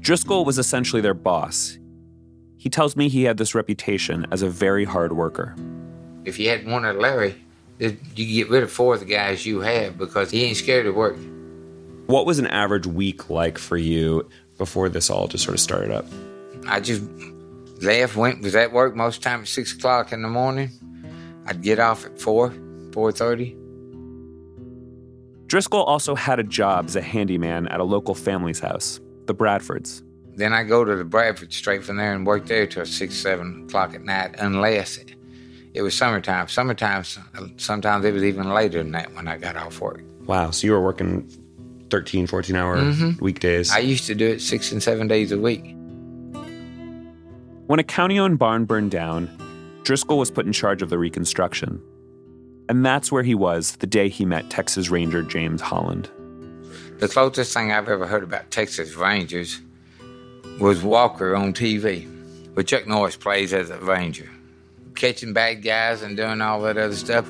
Driskill 0.00 0.44
was 0.44 0.58
essentially 0.58 1.00
their 1.00 1.14
boss. 1.14 1.78
He 2.56 2.68
tells 2.68 2.96
me 2.96 3.08
he 3.08 3.24
had 3.24 3.36
this 3.36 3.54
reputation 3.54 4.26
as 4.32 4.42
a 4.42 4.48
very 4.48 4.84
hard 4.84 5.12
worker. 5.12 5.54
If 6.24 6.38
you 6.38 6.48
had 6.48 6.66
one 6.66 6.84
of 6.84 6.96
Larry, 6.96 7.36
you 7.78 7.96
get 8.14 8.50
rid 8.50 8.62
of 8.62 8.72
four 8.72 8.94
of 8.94 9.00
the 9.00 9.06
guys 9.06 9.46
you 9.46 9.60
have 9.60 9.96
because 9.96 10.30
he 10.30 10.44
ain't 10.44 10.56
scared 10.56 10.86
of 10.86 10.94
work. 10.96 11.16
What 12.06 12.26
was 12.26 12.38
an 12.40 12.48
average 12.48 12.86
week 12.86 13.30
like 13.30 13.58
for 13.58 13.76
you 13.76 14.28
before 14.58 14.88
this 14.88 15.08
all 15.08 15.28
just 15.28 15.44
sort 15.44 15.54
of 15.54 15.60
started 15.60 15.92
up? 15.92 16.04
I 16.66 16.80
just 16.80 17.02
left, 17.80 18.16
went, 18.16 18.42
was 18.42 18.56
at 18.56 18.72
work 18.72 18.96
most 18.96 19.22
time 19.22 19.42
at 19.42 19.48
six 19.48 19.72
o'clock 19.72 20.12
in 20.12 20.22
the 20.22 20.28
morning. 20.28 20.70
I'd 21.46 21.62
get 21.62 21.78
off 21.78 22.04
at 22.04 22.20
four, 22.20 22.52
four 22.92 23.12
thirty. 23.12 23.56
Driskill 25.46 25.84
also 25.86 26.14
had 26.14 26.38
a 26.38 26.44
job 26.44 26.86
as 26.86 26.96
a 26.96 27.00
handyman 27.02 27.66
at 27.68 27.80
a 27.80 27.84
local 27.84 28.14
family's 28.14 28.60
house, 28.60 29.00
the 29.26 29.34
Bradfords. 29.34 30.02
Then 30.36 30.52
I 30.52 30.62
go 30.62 30.84
to 30.84 30.94
the 30.94 31.04
Bradford 31.04 31.52
straight 31.52 31.82
from 31.82 31.96
there 31.96 32.14
and 32.14 32.24
work 32.24 32.46
there 32.46 32.66
till 32.66 32.86
six, 32.86 33.16
seven 33.16 33.64
o'clock 33.64 33.94
at 33.94 34.02
night, 34.02 34.36
unless 34.38 34.96
it, 34.96 35.14
it 35.74 35.82
was 35.82 35.96
summertime. 35.96 36.46
Summertime, 36.46 37.02
sometimes 37.56 38.04
it 38.04 38.14
was 38.14 38.22
even 38.22 38.50
later 38.54 38.78
than 38.78 38.92
that 38.92 39.12
when 39.14 39.26
I 39.26 39.38
got 39.38 39.56
off 39.56 39.80
work. 39.80 40.02
Wow, 40.26 40.50
so 40.52 40.66
you 40.68 40.72
were 40.72 40.80
working 40.80 41.28
13, 41.90 42.28
14 42.28 42.54
hour 42.54 42.76
Mhm. 42.76 43.20
weekdays. 43.20 43.72
I 43.72 43.78
used 43.80 44.06
to 44.06 44.14
do 44.14 44.28
it 44.28 44.40
six 44.40 44.70
and 44.70 44.80
seven 44.80 45.08
days 45.08 45.32
a 45.32 45.38
week. 45.38 45.74
When 47.66 47.80
a 47.80 47.84
county 47.84 48.20
owned 48.20 48.38
barn 48.38 48.64
burned 48.66 48.92
down, 48.92 49.28
Driskill 49.82 50.18
was 50.18 50.30
put 50.30 50.46
in 50.46 50.52
charge 50.52 50.80
of 50.82 50.90
the 50.90 50.98
reconstruction. 50.98 51.80
And 52.70 52.86
that's 52.86 53.10
where 53.10 53.24
he 53.24 53.34
was 53.34 53.74
the 53.78 53.86
day 53.88 54.08
he 54.08 54.24
met 54.24 54.48
Texas 54.48 54.90
Ranger 54.90 55.24
James 55.24 55.60
Holland. 55.60 56.08
The 57.00 57.08
closest 57.08 57.52
thing 57.52 57.72
I've 57.72 57.88
ever 57.88 58.06
heard 58.06 58.22
about 58.22 58.52
Texas 58.52 58.94
Rangers 58.94 59.60
was 60.60 60.80
Walker 60.80 61.34
on 61.34 61.52
TV, 61.52 62.06
where 62.54 62.62
Chuck 62.62 62.86
Norris 62.86 63.16
plays 63.16 63.52
as 63.52 63.70
a 63.70 63.78
ranger, 63.78 64.30
catching 64.94 65.32
bad 65.32 65.64
guys 65.64 66.02
and 66.02 66.16
doing 66.16 66.40
all 66.40 66.60
that 66.60 66.78
other 66.78 66.94
stuff. 66.94 67.28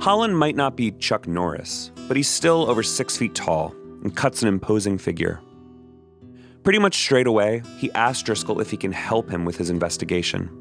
Holland 0.00 0.38
might 0.38 0.56
not 0.56 0.74
be 0.74 0.92
Chuck 0.92 1.28
Norris, 1.28 1.90
but 2.08 2.16
he's 2.16 2.30
still 2.30 2.64
over 2.70 2.82
six 2.82 3.14
feet 3.14 3.34
tall 3.34 3.74
and 4.02 4.16
cuts 4.16 4.40
an 4.40 4.48
imposing 4.48 4.96
figure. 4.96 5.38
Pretty 6.62 6.78
much 6.78 6.96
straight 6.96 7.26
away, 7.26 7.62
he 7.76 7.92
asks 7.92 8.26
Driskill 8.26 8.62
if 8.62 8.70
he 8.70 8.78
can 8.78 8.92
help 8.92 9.28
him 9.28 9.44
with 9.44 9.58
his 9.58 9.68
investigation. 9.68 10.59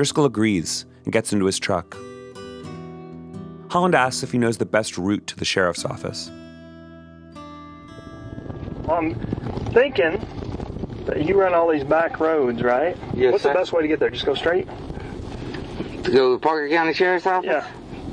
Driskill 0.00 0.24
agrees 0.24 0.86
and 1.04 1.12
gets 1.12 1.34
into 1.34 1.44
his 1.44 1.58
truck. 1.58 1.94
Holland 3.70 3.94
asks 3.94 4.22
if 4.22 4.32
he 4.32 4.38
knows 4.38 4.56
the 4.56 4.64
best 4.64 4.96
route 4.96 5.26
to 5.26 5.36
the 5.36 5.44
sheriff's 5.44 5.84
office. 5.84 6.30
I'm 8.88 9.14
thinking 9.74 10.26
that 11.04 11.22
you 11.26 11.38
run 11.38 11.52
all 11.52 11.70
these 11.70 11.84
back 11.84 12.18
roads, 12.18 12.62
right? 12.62 12.96
Yes, 13.14 13.32
What's 13.32 13.42
sir. 13.42 13.52
the 13.52 13.58
best 13.58 13.74
way 13.74 13.82
to 13.82 13.88
get 13.88 14.00
there? 14.00 14.08
Just 14.08 14.24
go 14.24 14.32
straight? 14.34 14.66
To 16.04 16.10
go 16.10 16.28
to 16.30 16.32
the 16.32 16.38
Parker 16.40 16.70
County 16.70 16.94
Sheriff's 16.94 17.26
Office? 17.26 17.46
Yeah. 17.50 17.70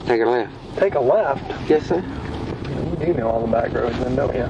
Take 0.07 0.19
a 0.21 0.25
left. 0.25 0.51
Take 0.77 0.95
a 0.95 0.99
left. 0.99 1.69
Yes, 1.69 1.87
sir. 1.87 2.03
You 2.99 3.05
do 3.05 3.13
know 3.13 3.29
all 3.29 3.45
the 3.45 3.51
back 3.51 3.71
roads, 3.71 3.97
then, 3.99 4.17
don't 4.17 4.35
you? 4.35 4.49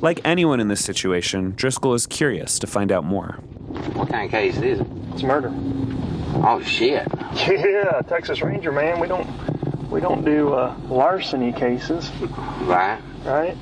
Like 0.00 0.18
anyone 0.24 0.60
in 0.60 0.68
this 0.68 0.82
situation, 0.82 1.52
Driskill 1.52 1.94
is 1.94 2.06
curious 2.06 2.58
to 2.60 2.66
find 2.66 2.90
out 2.90 3.04
more. 3.04 3.32
What 3.92 4.08
kind 4.08 4.24
of 4.24 4.30
case 4.30 4.56
is 4.56 4.80
it? 4.80 4.86
It's 5.12 5.22
murder. 5.22 5.52
Oh, 6.34 6.60
shit. 6.62 7.06
Yeah, 7.46 8.02
Texas 8.08 8.42
Ranger, 8.42 8.72
man. 8.72 9.00
We 9.00 9.08
don't 9.08 9.28
we 9.90 10.00
don't 10.00 10.24
do 10.24 10.52
uh, 10.54 10.74
larceny 10.88 11.52
cases, 11.52 12.10
Right. 12.62 12.98
right? 13.24 13.56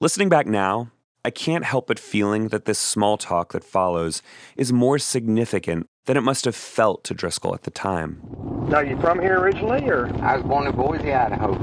Listening 0.00 0.28
back 0.28 0.46
now, 0.46 0.90
I 1.24 1.30
can't 1.30 1.64
help 1.64 1.86
but 1.86 1.98
feeling 1.98 2.48
that 2.48 2.64
this 2.66 2.78
small 2.78 3.16
talk 3.16 3.52
that 3.52 3.64
follows 3.64 4.22
is 4.56 4.72
more 4.72 4.98
significant 4.98 5.86
than 6.06 6.16
it 6.16 6.20
must 6.22 6.44
have 6.44 6.54
felt 6.56 7.04
to 7.04 7.14
Driskill 7.14 7.54
at 7.54 7.62
the 7.62 7.70
time. 7.70 8.20
Now, 8.68 8.80
you 8.80 8.98
from 9.00 9.20
here 9.20 9.38
originally, 9.38 9.88
or 9.88 10.06
I 10.22 10.36
was 10.36 10.44
born 10.44 10.66
in 10.66 10.74
Boise, 10.76 11.12
Idaho. 11.12 11.54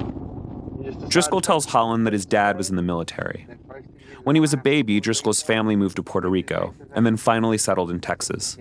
Driskill 1.09 1.41
tells 1.41 1.65
Holland 1.65 2.05
that 2.07 2.13
his 2.13 2.25
dad 2.25 2.57
was 2.57 2.69
in 2.71 2.75
the 2.75 2.81
military. 2.81 3.47
When 4.23 4.35
he 4.35 4.39
was 4.39 4.53
a 4.53 4.57
baby, 4.57 5.01
Driskill's 5.01 5.41
family 5.41 5.75
moved 5.75 5.95
to 5.95 6.03
Puerto 6.03 6.29
Rico 6.29 6.73
and 6.93 7.05
then 7.05 7.17
finally 7.17 7.57
settled 7.57 7.89
in 7.89 7.99
Texas. 7.99 8.57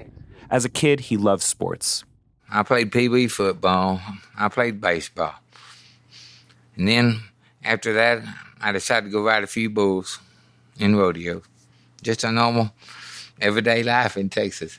As 0.51 0.65
a 0.65 0.69
kid, 0.69 1.01
he 1.01 1.17
loved 1.17 1.43
sports. 1.43 2.05
I 2.51 2.63
played 2.63 2.91
pee 2.91 3.09
wee 3.09 3.29
football. 3.29 4.01
I 4.37 4.49
played 4.49 4.81
baseball. 4.81 5.35
And 6.77 6.89
then 6.89 7.21
after 7.63 7.93
that, 7.93 8.23
I 8.61 8.73
decided 8.73 9.07
to 9.07 9.13
go 9.13 9.23
ride 9.23 9.45
a 9.45 9.47
few 9.47 9.71
bulls 9.71 10.19
in 10.79 10.97
rodeo. 10.97 11.43
Just 12.03 12.25
a 12.25 12.33
normal, 12.33 12.73
everyday 13.41 13.83
life 13.83 14.17
in 14.17 14.31
Texas. 14.31 14.79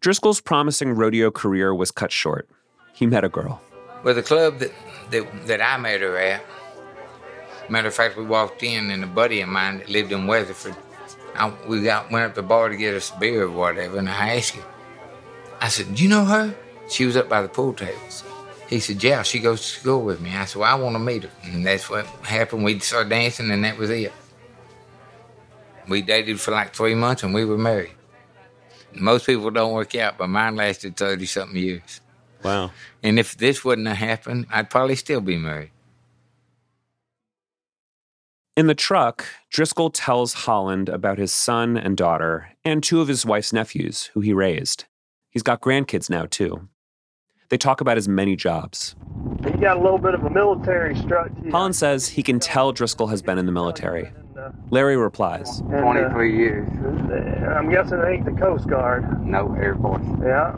Driskill's 0.00 0.40
promising 0.40 0.92
rodeo 0.94 1.30
career 1.30 1.74
was 1.74 1.90
cut 1.90 2.10
short. 2.10 2.48
He 2.94 3.06
met 3.06 3.22
a 3.22 3.28
girl. 3.28 3.60
Well, 4.02 4.14
the 4.14 4.22
club 4.22 4.58
that, 4.58 4.72
that, 5.10 5.46
that 5.46 5.62
I 5.62 5.76
met 5.76 6.00
her 6.00 6.16
at, 6.16 6.42
matter 7.70 7.88
of 7.88 7.94
fact, 7.94 8.16
we 8.16 8.24
walked 8.24 8.62
in, 8.62 8.90
and 8.90 9.04
a 9.04 9.06
buddy 9.06 9.40
of 9.40 9.48
mine 9.48 9.78
that 9.78 9.88
lived 9.88 10.12
in 10.12 10.26
Weatherford 10.26 10.76
I, 11.34 11.52
we 11.66 11.82
got 11.82 12.10
went 12.10 12.26
up 12.26 12.34
to 12.34 12.42
the 12.42 12.46
bar 12.46 12.68
to 12.68 12.76
get 12.76 12.94
us 12.94 13.12
a 13.14 13.18
beer 13.18 13.44
or 13.44 13.50
whatever, 13.50 13.98
and 13.98 14.08
I 14.08 14.36
asked 14.36 14.54
him. 14.54 14.64
I 15.60 15.68
said, 15.68 15.94
"Do 15.94 16.02
you 16.02 16.08
know 16.08 16.24
her?" 16.24 16.54
She 16.90 17.06
was 17.06 17.16
up 17.16 17.28
by 17.28 17.42
the 17.42 17.48
pool 17.48 17.72
tables. 17.72 18.24
He 18.68 18.80
said, 18.80 19.02
"Yeah, 19.02 19.22
she 19.22 19.38
goes 19.38 19.60
to 19.60 19.80
school 19.80 20.02
with 20.02 20.20
me." 20.20 20.34
I 20.34 20.44
said, 20.44 20.60
"Well, 20.60 20.70
I 20.70 20.78
want 20.78 20.94
to 20.94 20.98
meet 20.98 21.24
her," 21.24 21.30
and 21.44 21.64
that's 21.64 21.88
what 21.88 22.06
happened. 22.22 22.64
We 22.64 22.78
started 22.80 23.10
dancing, 23.10 23.50
and 23.50 23.64
that 23.64 23.78
was 23.78 23.90
it. 23.90 24.12
We 25.88 26.02
dated 26.02 26.40
for 26.40 26.50
like 26.50 26.74
three 26.74 26.94
months, 26.94 27.22
and 27.22 27.34
we 27.34 27.44
were 27.44 27.58
married. 27.58 27.92
Most 28.94 29.26
people 29.26 29.50
don't 29.50 29.72
work 29.72 29.94
out, 29.94 30.18
but 30.18 30.28
mine 30.28 30.56
lasted 30.56 30.96
thirty 30.96 31.26
something 31.26 31.56
years. 31.56 32.00
Wow. 32.42 32.72
And 33.02 33.18
if 33.18 33.36
this 33.36 33.64
wouldn't 33.64 33.88
have 33.88 33.96
happened, 33.96 34.46
I'd 34.50 34.68
probably 34.68 34.96
still 34.96 35.20
be 35.20 35.38
married. 35.38 35.70
In 38.54 38.66
the 38.66 38.74
truck, 38.74 39.24
Driskill 39.50 39.90
tells 39.94 40.34
Holland 40.34 40.90
about 40.90 41.16
his 41.16 41.32
son 41.32 41.78
and 41.78 41.96
daughter 41.96 42.50
and 42.66 42.82
two 42.82 43.00
of 43.00 43.08
his 43.08 43.24
wife's 43.24 43.50
nephews 43.50 44.10
who 44.12 44.20
he 44.20 44.34
raised. 44.34 44.84
He's 45.30 45.42
got 45.42 45.62
grandkids 45.62 46.10
now, 46.10 46.26
too. 46.26 46.68
They 47.48 47.56
talk 47.56 47.80
about 47.80 47.96
his 47.96 48.08
many 48.08 48.36
jobs. 48.36 48.94
You 49.42 49.56
got 49.56 49.78
a 49.78 49.80
little 49.80 49.96
bit 49.96 50.12
of 50.12 50.24
a 50.24 50.30
military 50.30 50.94
strut 50.96 51.34
to. 51.44 51.50
Holland 51.50 51.76
says 51.76 52.08
he 52.08 52.22
can 52.22 52.38
tell 52.38 52.74
Driskill 52.74 53.08
has 53.08 53.22
been 53.22 53.38
in 53.38 53.46
the 53.46 53.52
military. 53.52 54.12
Larry 54.70 54.98
replies 54.98 55.62
uh, 55.62 55.80
23 55.80 56.36
years. 56.36 56.68
I'm 57.56 57.70
guessing 57.70 57.98
it 58.00 58.06
ain't 58.06 58.24
the 58.26 58.32
Coast 58.32 58.68
Guard. 58.68 59.24
No, 59.24 59.54
Air 59.54 59.76
Force. 59.76 60.02
Yeah. 60.22 60.56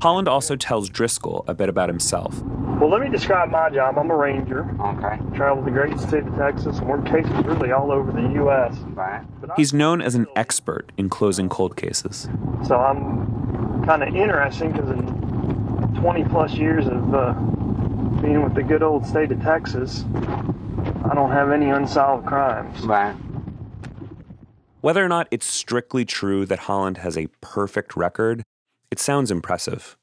Holland 0.00 0.28
also 0.28 0.54
tells 0.54 0.88
Driskill 0.90 1.44
a 1.48 1.54
bit 1.54 1.68
about 1.68 1.88
himself. 1.88 2.40
Well, 2.80 2.88
let 2.88 3.00
me 3.00 3.08
describe 3.08 3.50
my 3.50 3.70
job. 3.70 3.98
I'm 3.98 4.08
a 4.10 4.16
ranger. 4.16 4.64
Okay. 4.80 5.18
Travel 5.34 5.64
the 5.64 5.72
great 5.72 5.98
state 5.98 6.24
of 6.24 6.36
Texas 6.36 6.78
and 6.78 6.86
work 6.86 7.04
cases 7.04 7.32
really 7.44 7.72
all 7.72 7.90
over 7.90 8.12
the 8.12 8.34
U.S. 8.34 8.76
Right. 8.94 9.24
He's 9.56 9.72
known 9.72 10.00
as 10.00 10.14
an 10.14 10.28
expert 10.36 10.92
in 10.96 11.08
closing 11.08 11.48
cold 11.48 11.76
cases. 11.76 12.28
So 12.64 12.76
I'm 12.76 13.84
kind 13.84 14.04
of 14.04 14.14
interesting 14.14 14.70
because 14.70 14.90
in 14.90 15.98
20 16.00 16.24
plus 16.26 16.54
years 16.54 16.86
of 16.86 17.14
uh, 17.14 17.32
being 18.22 18.44
with 18.44 18.54
the 18.54 18.62
good 18.62 18.84
old 18.84 19.04
state 19.04 19.32
of 19.32 19.42
Texas, 19.42 20.04
I 21.10 21.14
don't 21.14 21.32
have 21.32 21.50
any 21.50 21.70
unsolved 21.70 22.24
crimes. 22.24 22.80
Right. 22.82 23.16
Whether 24.80 25.04
or 25.04 25.08
not 25.08 25.26
it's 25.32 25.46
strictly 25.46 26.04
true 26.04 26.46
that 26.46 26.60
Holland 26.60 26.98
has 26.98 27.18
a 27.18 27.26
perfect 27.40 27.96
record, 27.96 28.44
it 28.90 28.98
sounds 28.98 29.30
impressive. 29.30 29.96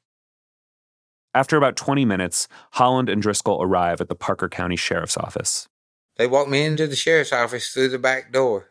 After 1.34 1.56
about 1.56 1.76
20 1.76 2.04
minutes, 2.04 2.48
Holland 2.72 3.08
and 3.08 3.22
Driskill 3.22 3.62
arrive 3.62 4.00
at 4.00 4.08
the 4.08 4.14
Parker 4.14 4.48
County 4.48 4.76
Sheriff's 4.76 5.18
Office. 5.18 5.68
They 6.16 6.26
walked 6.26 6.48
me 6.48 6.64
into 6.64 6.86
the 6.86 6.96
sheriff's 6.96 7.32
office 7.32 7.68
through 7.68 7.90
the 7.90 7.98
back 7.98 8.32
door 8.32 8.70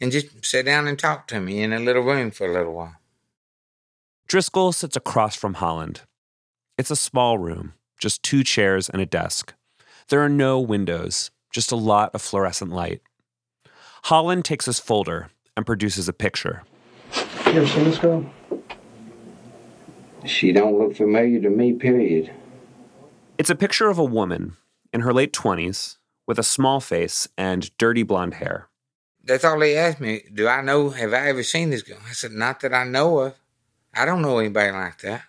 and 0.00 0.12
just 0.12 0.44
sat 0.44 0.66
down 0.66 0.86
and 0.86 0.98
talked 0.98 1.30
to 1.30 1.40
me 1.40 1.62
in 1.62 1.72
a 1.72 1.80
little 1.80 2.02
room 2.02 2.30
for 2.30 2.46
a 2.46 2.52
little 2.52 2.74
while. 2.74 2.96
Driskill 4.28 4.74
sits 4.74 4.96
across 4.96 5.36
from 5.36 5.54
Holland. 5.54 6.02
It's 6.76 6.90
a 6.90 6.96
small 6.96 7.38
room, 7.38 7.74
just 7.98 8.22
two 8.22 8.42
chairs 8.42 8.90
and 8.90 9.00
a 9.00 9.06
desk. 9.06 9.54
There 10.08 10.20
are 10.20 10.28
no 10.28 10.60
windows, 10.60 11.30
just 11.50 11.72
a 11.72 11.76
lot 11.76 12.10
of 12.14 12.20
fluorescent 12.20 12.72
light. 12.72 13.00
Holland 14.04 14.44
takes 14.44 14.66
his 14.66 14.78
folder 14.78 15.30
and 15.56 15.64
produces 15.64 16.08
a 16.08 16.12
picture. 16.12 16.64
You 17.46 17.52
ever 17.52 17.66
seen 17.66 17.84
this 17.84 17.98
girl? 17.98 18.30
She 20.24 20.52
don't 20.52 20.78
look 20.78 20.96
familiar 20.96 21.40
to 21.40 21.50
me, 21.50 21.74
period. 21.74 22.32
It's 23.36 23.50
a 23.50 23.54
picture 23.54 23.88
of 23.88 23.98
a 23.98 24.04
woman 24.04 24.56
in 24.92 25.02
her 25.02 25.12
late 25.12 25.32
20s 25.32 25.98
with 26.26 26.38
a 26.38 26.42
small 26.42 26.80
face 26.80 27.28
and 27.36 27.76
dirty 27.78 28.02
blonde 28.02 28.34
hair. 28.34 28.68
That's 29.22 29.44
all 29.44 29.58
they 29.58 29.76
asked 29.76 30.00
me. 30.00 30.22
Do 30.32 30.48
I 30.48 30.62
know, 30.62 30.90
have 30.90 31.12
I 31.12 31.28
ever 31.28 31.42
seen 31.42 31.70
this 31.70 31.82
girl? 31.82 31.98
I 32.08 32.12
said, 32.12 32.32
not 32.32 32.60
that 32.60 32.72
I 32.74 32.84
know 32.84 33.18
of. 33.18 33.34
I 33.94 34.04
don't 34.04 34.22
know 34.22 34.38
anybody 34.38 34.72
like 34.72 35.00
that. 35.00 35.22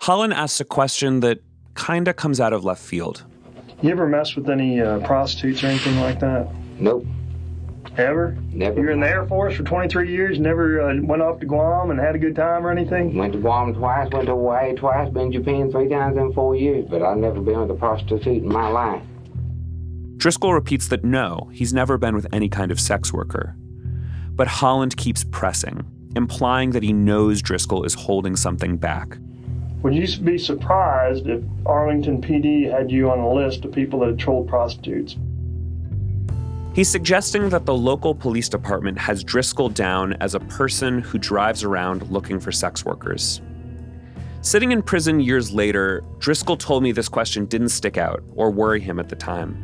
Holland 0.00 0.32
asks 0.32 0.60
a 0.60 0.64
question 0.64 1.20
that 1.20 1.40
kinda 1.74 2.14
comes 2.14 2.40
out 2.40 2.52
of 2.52 2.64
left 2.64 2.82
field. 2.82 3.24
You 3.82 3.90
ever 3.90 4.06
mess 4.06 4.34
with 4.36 4.48
any 4.48 4.80
uh, 4.80 5.00
prostitutes 5.00 5.62
or 5.62 5.68
anything 5.68 6.00
like 6.00 6.20
that? 6.20 6.48
Nope. 6.78 7.06
Ever? 7.96 8.36
Never. 8.52 8.78
You 8.78 8.86
were 8.86 8.92
in 8.92 9.00
the 9.00 9.08
Air 9.08 9.26
Force 9.26 9.56
for 9.56 9.62
23 9.62 10.10
years, 10.10 10.38
never 10.38 10.82
uh, 10.82 10.96
went 11.00 11.22
off 11.22 11.40
to 11.40 11.46
Guam 11.46 11.90
and 11.90 11.98
had 11.98 12.14
a 12.14 12.18
good 12.18 12.36
time 12.36 12.66
or 12.66 12.70
anything? 12.70 13.16
Went 13.16 13.32
to 13.32 13.38
Guam 13.38 13.72
twice, 13.74 14.10
went 14.12 14.26
to 14.26 14.32
Hawaii 14.32 14.74
twice, 14.74 15.10
been 15.10 15.32
to 15.32 15.38
Japan 15.38 15.70
three 15.70 15.88
times 15.88 16.18
in 16.18 16.32
four 16.34 16.54
years, 16.54 16.84
but 16.90 17.02
I've 17.02 17.16
never 17.16 17.40
been 17.40 17.58
with 17.58 17.70
a 17.70 17.74
prostitute 17.74 18.42
in 18.42 18.48
my 18.48 18.68
life. 18.68 19.02
Driskill 20.18 20.52
repeats 20.52 20.88
that 20.88 21.04
no, 21.04 21.48
he's 21.52 21.72
never 21.72 21.96
been 21.96 22.14
with 22.14 22.26
any 22.32 22.48
kind 22.48 22.70
of 22.70 22.80
sex 22.80 23.12
worker. 23.12 23.56
But 24.30 24.48
Holland 24.48 24.96
keeps 24.98 25.24
pressing, 25.24 25.84
implying 26.14 26.72
that 26.72 26.82
he 26.82 26.92
knows 26.92 27.40
Driskill 27.40 27.86
is 27.86 27.94
holding 27.94 28.36
something 28.36 28.76
back. 28.76 29.16
Would 29.82 29.94
you 29.94 30.06
be 30.18 30.36
surprised 30.36 31.28
if 31.28 31.42
Arlington 31.64 32.20
PD 32.20 32.70
had 32.70 32.90
you 32.90 33.10
on 33.10 33.20
a 33.20 33.32
list 33.32 33.64
of 33.64 33.72
people 33.72 34.00
that 34.00 34.08
had 34.08 34.18
trolled 34.18 34.48
prostitutes? 34.48 35.16
He's 36.76 36.90
suggesting 36.90 37.48
that 37.48 37.64
the 37.64 37.74
local 37.74 38.14
police 38.14 38.50
department 38.50 38.98
has 38.98 39.24
Driskill 39.24 39.72
down 39.72 40.12
as 40.20 40.34
a 40.34 40.40
person 40.40 40.98
who 40.98 41.16
drives 41.16 41.64
around 41.64 42.06
looking 42.10 42.38
for 42.38 42.52
sex 42.52 42.84
workers. 42.84 43.40
Sitting 44.42 44.72
in 44.72 44.82
prison 44.82 45.18
years 45.18 45.50
later, 45.50 46.04
Driskill 46.18 46.58
told 46.58 46.82
me 46.82 46.92
this 46.92 47.08
question 47.08 47.46
didn't 47.46 47.70
stick 47.70 47.96
out 47.96 48.22
or 48.34 48.50
worry 48.50 48.78
him 48.78 49.00
at 49.00 49.08
the 49.08 49.16
time. 49.16 49.56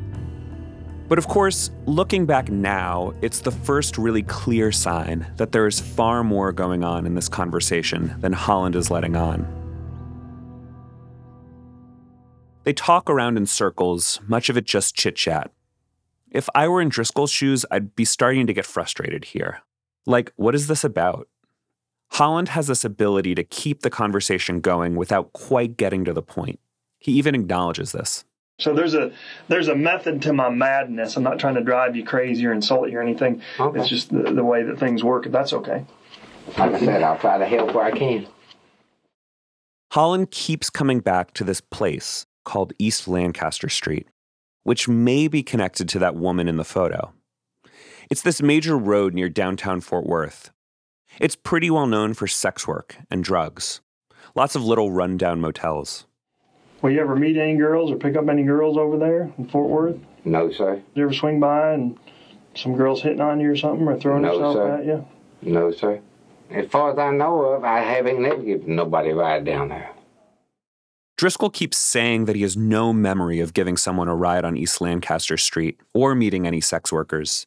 But 1.07 1.19
of 1.19 1.29
course, 1.29 1.71
looking 1.85 2.25
back 2.25 2.51
now, 2.51 3.13
it's 3.21 3.41
the 3.41 3.51
first 3.53 3.99
really 3.99 4.23
clear 4.23 4.73
sign 4.73 5.31
that 5.37 5.53
there 5.53 5.67
is 5.67 5.81
far 5.81 6.25
more 6.25 6.51
going 6.51 6.83
on 6.83 7.05
in 7.05 7.15
this 7.15 7.29
conversation 7.29 8.17
than 8.21 8.33
Holland 8.33 8.75
is 8.75 8.91
letting 8.91 9.17
on. 9.17 9.47
They 12.65 12.73
talk 12.73 13.11
around 13.11 13.37
in 13.37 13.45
circles, 13.45 14.19
much 14.27 14.49
of 14.49 14.57
it 14.57 14.65
just 14.65 14.95
chit 14.95 15.17
chat. 15.17 15.51
If 16.33 16.49
I 16.55 16.67
were 16.67 16.81
in 16.81 16.89
Driskill's 16.89 17.31
shoes, 17.31 17.67
I'd 17.71 17.95
be 17.95 18.07
starting 18.07 18.47
to 18.47 18.55
get 18.55 18.65
frustrated 18.65 19.27
here. 19.27 19.61
Like, 20.07 20.33
what 20.37 20.55
is 20.55 20.67
this 20.67 20.83
about? 20.83 21.29
Holland 22.13 22.49
has 22.49 22.67
this 22.67 22.85
ability 22.85 23.35
to 23.35 23.45
keep 23.45 23.83
the 23.83 23.91
conversation 23.91 24.61
going 24.61 24.97
without 24.97 25.33
quite 25.35 25.77
getting 25.77 26.05
to 26.07 26.13
the 26.13 26.23
point. 26.23 26.59
He 26.99 27.13
even 27.13 27.35
acknowledges 27.35 27.93
this. 27.93 28.25
So 28.59 28.73
there's 28.75 28.95
a 28.95 29.13
there's 29.49 29.69
a 29.69 29.75
method 29.75 30.23
to 30.23 30.33
my 30.33 30.49
madness. 30.49 31.17
I'm 31.17 31.23
not 31.23 31.39
trying 31.39 31.55
to 31.57 31.63
drive 31.63 31.97
you 31.97 32.05
crazy 32.05 32.47
or 32.47 32.53
insult 32.53 32.91
you 32.91 32.99
or 32.99 33.03
anything. 33.03 33.43
Okay. 33.59 33.81
It's 33.81 33.89
just 33.89 34.11
the, 34.11 34.23
the 34.23 34.45
way 34.45 34.63
that 34.63 34.79
things 34.79 35.03
work. 35.03 35.27
If 35.27 35.33
that's 35.33 35.53
okay. 35.53 35.85
Like 36.59 36.73
I 36.75 36.81
said, 36.81 37.03
I'll 37.03 37.19
try 37.19 37.39
to 37.39 37.47
help 37.47 37.75
where 37.75 37.85
I 37.85 37.91
can. 37.91 38.27
Holland 39.93 40.31
keeps 40.31 40.71
coming 40.71 41.01
back 41.01 41.35
to 41.35 41.45
this 41.45 41.61
place 41.61 42.27
called 42.45 42.73
East 42.79 43.07
Lancaster 43.07 43.69
Street, 43.69 44.09
which 44.63 44.89
may 44.89 45.29
be 45.29 45.43
connected 45.43 45.89
to 45.91 45.99
that 45.99 46.15
woman 46.17 46.49
in 46.49 46.57
the 46.57 46.65
photo. 46.65 47.13
It's 48.11 48.23
this 48.23 48.43
major 48.43 48.77
road 48.77 49.15
near 49.15 49.29
downtown 49.29 49.81
Fort 49.81 50.07
Worth. 50.07 50.51
It's 51.21 51.37
pretty 51.37 51.71
well 51.71 51.87
known 51.87 52.15
for 52.15 52.27
sex 52.27 52.67
work 52.67 52.97
and 53.11 53.23
drugs. 53.25 53.81
Lots 54.35 54.55
of 54.55 54.65
little 54.65 54.91
rundown 54.91 55.41
motels. 55.41 56.07
Will 56.81 56.91
you 56.91 57.01
ever 57.01 57.15
meet 57.17 57.37
any 57.37 57.57
girls 57.57 57.91
or 57.91 57.97
pick 57.97 58.17
up 58.17 58.29
any 58.29 58.43
girls 58.43 58.77
over 58.77 58.99
there 58.99 59.33
in 59.39 59.49
Fort 59.49 59.69
Worth? 59.69 59.97
No, 60.25 60.51
sir. 60.51 60.77
Did 60.77 60.85
you 60.95 61.05
ever 61.05 61.13
swing 61.13 61.39
by 61.41 61.73
and 61.73 61.99
some 62.55 62.77
girls 62.77 63.03
hitting 63.03 63.21
on 63.21 63.41
you 63.41 63.51
or 63.51 63.57
something 63.57 63.87
or 63.87 63.99
throwing 63.99 64.23
No, 64.23 64.31
herself 64.39 64.55
sir. 64.57 64.77
at 64.79 64.85
you? 64.87 65.07
No, 65.43 65.71
sir. 65.71 66.01
As 66.51 66.67
far 66.69 66.93
as 66.93 66.99
I 66.99 67.11
know 67.13 67.41
of, 67.41 67.65
I 67.65 67.81
haven't 67.81 68.21
never 68.21 68.43
given 68.43 68.77
nobody 68.77 69.11
a 69.11 69.15
ride 69.15 69.45
down 69.45 69.69
there. 69.69 69.91
Driskill 71.17 71.53
keeps 71.53 71.77
saying 71.77 72.25
that 72.25 72.37
he 72.37 72.43
has 72.43 72.57
no 72.57 72.93
memory 72.93 73.41
of 73.41 73.55
giving 73.55 73.77
someone 73.77 74.09
a 74.09 74.15
ride 74.15 74.45
on 74.45 74.57
East 74.57 74.81
Lancaster 74.81 75.37
Street 75.37 75.79
or 75.95 76.15
meeting 76.15 76.47
any 76.47 76.61
sex 76.61 76.91
workers. 76.91 77.47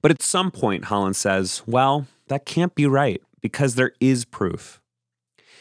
But 0.00 0.10
at 0.10 0.22
some 0.22 0.50
point, 0.50 0.86
Holland 0.86 1.16
says, 1.16 1.62
well, 1.66 2.06
that 2.28 2.44
can't 2.44 2.74
be 2.74 2.86
right 2.86 3.22
because 3.40 3.74
there 3.74 3.92
is 4.00 4.24
proof. 4.24 4.80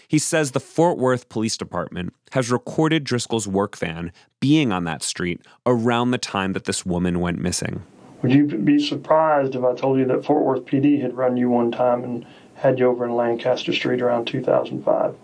He 0.08 0.20
says 0.20 0.52
the 0.52 0.60
Fort 0.60 0.98
Worth 0.98 1.30
Police 1.30 1.56
Department 1.56 2.14
has 2.32 2.52
recorded 2.52 3.06
Driskill's 3.06 3.48
work 3.48 3.78
van 3.78 4.12
being 4.40 4.72
on 4.72 4.84
that 4.84 5.04
street 5.04 5.42
around 5.66 6.12
the 6.12 6.18
time 6.18 6.54
that 6.54 6.66
this 6.66 6.86
woman 6.86 7.22
went 7.22 7.40
missing. 7.40 7.84
Would 8.22 8.34
you 8.34 8.46
be 8.46 8.78
surprised 8.78 9.56
if 9.56 9.64
I 9.64 9.74
told 9.74 10.00
you 10.00 10.06
that 10.06 10.26
Fort 10.26 10.44
Worth 10.44 10.66
PD 10.66 11.02
had 11.02 11.16
run 11.16 11.38
you 11.38 11.50
one 11.50 11.72
time 11.72 12.04
and 12.04 12.26
had 12.56 12.78
you 12.78 12.88
over 12.88 13.06
in 13.06 13.16
Lancaster 13.16 13.74
Street 13.74 14.02
around 14.02 14.26
2005? 14.26 15.16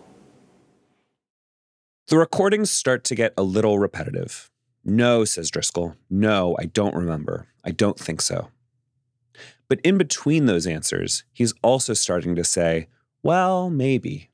The 2.08 2.18
recordings 2.18 2.72
start 2.72 3.04
to 3.06 3.16
get 3.16 3.34
a 3.36 3.44
little 3.44 3.80
repetitive. 3.80 4.50
No, 4.86 5.26
says 5.26 5.52
Driskill. 5.52 5.98
No, 6.10 6.56
I 6.58 6.64
don't 6.64 6.96
remember. 6.96 7.48
I 7.66 7.72
don't 7.72 8.00
think 8.00 8.22
so. 8.22 8.48
But 9.68 9.82
in 9.82 9.98
between 9.98 10.46
those 10.46 10.66
answers, 10.66 11.26
he's 11.34 11.54
also 11.62 11.94
starting 11.94 12.34
to 12.36 12.46
say, 12.46 12.88
well, 13.24 13.70
maybe. 13.70 14.30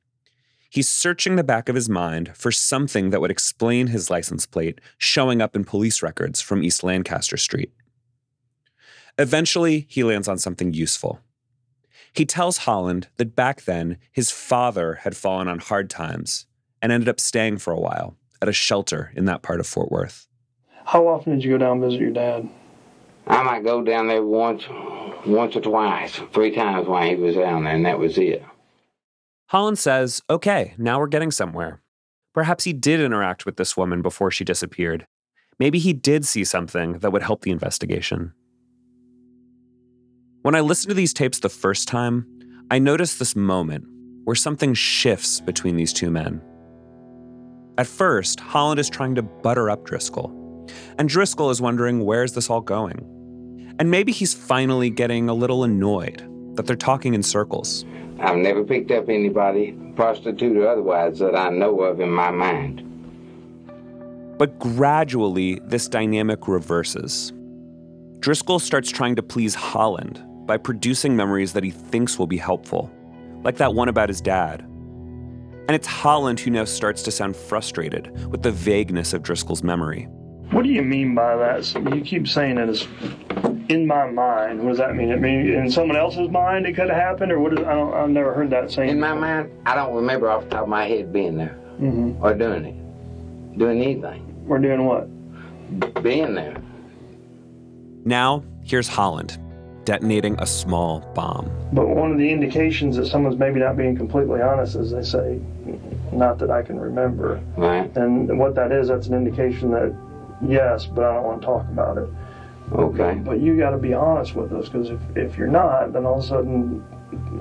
He's 0.70 0.88
searching 0.88 1.34
the 1.34 1.42
back 1.42 1.68
of 1.68 1.74
his 1.74 1.88
mind 1.88 2.36
for 2.36 2.52
something 2.52 3.10
that 3.10 3.20
would 3.20 3.32
explain 3.32 3.88
his 3.88 4.08
license 4.08 4.46
plate 4.46 4.80
showing 4.96 5.42
up 5.42 5.56
in 5.56 5.64
police 5.64 6.00
records 6.00 6.40
from 6.40 6.62
East 6.62 6.84
Lancaster 6.84 7.36
Street. 7.36 7.72
Eventually, 9.18 9.86
he 9.88 10.04
lands 10.04 10.28
on 10.28 10.38
something 10.38 10.72
useful. 10.72 11.18
He 12.12 12.24
tells 12.24 12.58
Holland 12.58 13.08
that 13.16 13.34
back 13.34 13.62
then 13.62 13.98
his 14.12 14.30
father 14.30 15.00
had 15.02 15.16
fallen 15.16 15.48
on 15.48 15.58
hard 15.58 15.90
times 15.90 16.46
and 16.84 16.92
ended 16.92 17.08
up 17.08 17.18
staying 17.18 17.56
for 17.56 17.72
a 17.72 17.80
while 17.80 18.14
at 18.42 18.48
a 18.48 18.52
shelter 18.52 19.10
in 19.16 19.24
that 19.24 19.40
part 19.40 19.58
of 19.58 19.66
Fort 19.66 19.90
Worth. 19.90 20.28
How 20.84 21.08
often 21.08 21.32
did 21.32 21.42
you 21.42 21.52
go 21.52 21.56
down 21.56 21.78
and 21.78 21.80
visit 21.80 21.98
your 21.98 22.10
dad? 22.10 22.46
I 23.26 23.42
might 23.42 23.64
go 23.64 23.82
down 23.82 24.06
there 24.06 24.22
once, 24.22 24.64
once 25.24 25.56
or 25.56 25.62
twice, 25.62 26.20
three 26.34 26.54
times 26.54 26.86
while 26.86 27.08
he 27.08 27.14
was 27.16 27.36
down 27.36 27.64
there, 27.64 27.74
and 27.74 27.86
that 27.86 27.98
was 27.98 28.18
it. 28.18 28.44
Holland 29.46 29.78
says, 29.78 30.20
okay, 30.28 30.74
now 30.76 31.00
we're 31.00 31.06
getting 31.06 31.30
somewhere. 31.30 31.80
Perhaps 32.34 32.64
he 32.64 32.74
did 32.74 33.00
interact 33.00 33.46
with 33.46 33.56
this 33.56 33.78
woman 33.78 34.02
before 34.02 34.30
she 34.30 34.44
disappeared. 34.44 35.06
Maybe 35.58 35.78
he 35.78 35.94
did 35.94 36.26
see 36.26 36.44
something 36.44 36.98
that 36.98 37.12
would 37.12 37.22
help 37.22 37.40
the 37.40 37.50
investigation. 37.50 38.34
When 40.42 40.54
I 40.54 40.60
listened 40.60 40.90
to 40.90 40.94
these 40.94 41.14
tapes 41.14 41.38
the 41.38 41.48
first 41.48 41.88
time, 41.88 42.26
I 42.70 42.78
noticed 42.78 43.18
this 43.18 43.34
moment 43.34 43.86
where 44.24 44.36
something 44.36 44.74
shifts 44.74 45.40
between 45.40 45.76
these 45.76 45.94
two 45.94 46.10
men. 46.10 46.42
At 47.76 47.88
first, 47.88 48.38
Holland 48.38 48.78
is 48.78 48.88
trying 48.88 49.16
to 49.16 49.22
butter 49.22 49.68
up 49.68 49.84
Driskill, 49.84 50.30
and 50.96 51.10
Driskill 51.10 51.50
is 51.50 51.60
wondering 51.60 52.04
where's 52.04 52.32
this 52.32 52.48
all 52.48 52.60
going? 52.60 53.74
And 53.80 53.90
maybe 53.90 54.12
he's 54.12 54.32
finally 54.32 54.90
getting 54.90 55.28
a 55.28 55.34
little 55.34 55.64
annoyed 55.64 56.22
that 56.54 56.66
they're 56.66 56.76
talking 56.76 57.14
in 57.14 57.22
circles. 57.24 57.84
I've 58.20 58.36
never 58.36 58.62
picked 58.62 58.92
up 58.92 59.08
anybody, 59.08 59.72
prostitute 59.96 60.56
or 60.56 60.68
otherwise, 60.68 61.18
that 61.18 61.34
I 61.34 61.48
know 61.48 61.80
of 61.80 61.98
in 61.98 62.10
my 62.10 62.30
mind. 62.30 62.82
But 64.38 64.56
gradually, 64.60 65.60
this 65.64 65.88
dynamic 65.88 66.46
reverses. 66.46 67.32
Driskill 68.20 68.60
starts 68.60 68.90
trying 68.90 69.16
to 69.16 69.22
please 69.22 69.56
Holland 69.56 70.22
by 70.46 70.58
producing 70.58 71.16
memories 71.16 71.52
that 71.54 71.64
he 71.64 71.70
thinks 71.70 72.20
will 72.20 72.28
be 72.28 72.36
helpful, 72.36 72.88
like 73.42 73.56
that 73.56 73.74
one 73.74 73.88
about 73.88 74.08
his 74.08 74.20
dad. 74.20 74.64
And 75.66 75.74
it's 75.74 75.86
Holland 75.86 76.40
who 76.40 76.50
now 76.50 76.64
starts 76.64 77.02
to 77.04 77.10
sound 77.10 77.36
frustrated 77.36 78.10
with 78.30 78.42
the 78.42 78.50
vagueness 78.50 79.12
of 79.14 79.22
Driskill's 79.22 79.62
memory. 79.62 80.02
What 80.50 80.62
do 80.62 80.68
you 80.70 80.82
mean 80.82 81.14
by 81.14 81.36
that? 81.36 81.64
So 81.64 81.78
you 81.94 82.02
keep 82.02 82.28
saying 82.28 82.58
it 82.58 82.68
is 82.68 82.86
in 83.70 83.86
my 83.86 84.08
mind. 84.10 84.60
What 84.62 84.68
does 84.68 84.78
that 84.78 84.94
mean? 84.94 85.10
It 85.10 85.20
mean 85.20 85.48
in 85.52 85.70
someone 85.70 85.96
else's 85.96 86.28
mind 86.30 86.66
it 86.66 86.74
could 86.74 86.88
have 86.90 86.96
happened, 86.98 87.32
or 87.32 87.40
what? 87.40 87.54
Is, 87.54 87.60
I 87.60 87.74
don't. 87.74 87.94
I've 87.94 88.10
never 88.10 88.34
heard 88.34 88.50
that 88.50 88.70
saying. 88.70 88.90
In 88.90 89.00
my 89.00 89.14
mind, 89.14 89.50
I 89.64 89.74
don't 89.74 89.94
remember 89.94 90.30
off 90.30 90.44
the 90.44 90.50
top 90.50 90.62
of 90.64 90.68
my 90.68 90.86
head 90.86 91.12
being 91.12 91.36
there 91.38 91.56
Mm-hmm. 91.80 92.22
or 92.24 92.34
doing 92.34 92.64
it, 92.66 93.58
doing 93.58 93.82
anything, 93.82 94.46
We're 94.46 94.58
doing 94.60 94.84
what? 94.84 95.08
being 96.04 96.34
there. 96.34 96.62
Now, 98.04 98.44
here's 98.62 98.86
Holland 98.86 99.38
detonating 99.84 100.36
a 100.40 100.46
small 100.46 101.00
bomb. 101.14 101.50
But 101.72 101.88
one 101.88 102.12
of 102.12 102.18
the 102.18 102.30
indications 102.30 102.96
that 102.96 103.06
someone's 103.06 103.38
maybe 103.38 103.60
not 103.60 103.76
being 103.76 103.96
completely 103.96 104.40
honest 104.40 104.76
is 104.76 104.90
they 104.90 105.02
say, 105.02 105.40
"Not 106.12 106.38
that 106.38 106.50
I 106.50 106.62
can 106.62 106.78
remember." 106.78 107.40
Right. 107.56 107.94
And 107.96 108.38
what 108.38 108.54
that 108.54 108.72
is, 108.72 108.88
that's 108.88 109.06
an 109.06 109.14
indication 109.14 109.70
that 109.72 109.94
yes, 110.46 110.86
but 110.86 111.04
I 111.04 111.14
don't 111.14 111.24
want 111.24 111.40
to 111.40 111.46
talk 111.46 111.62
about 111.68 111.98
it. 111.98 112.08
Okay. 112.72 113.14
But 113.14 113.40
you 113.40 113.56
got 113.58 113.70
to 113.70 113.78
be 113.78 113.92
honest 113.92 114.34
with 114.34 114.52
us 114.52 114.68
because 114.68 114.90
if, 114.90 115.00
if 115.16 115.38
you're 115.38 115.46
not, 115.46 115.92
then 115.92 116.06
all 116.06 116.18
of 116.18 116.24
a 116.24 116.26
sudden 116.26 116.82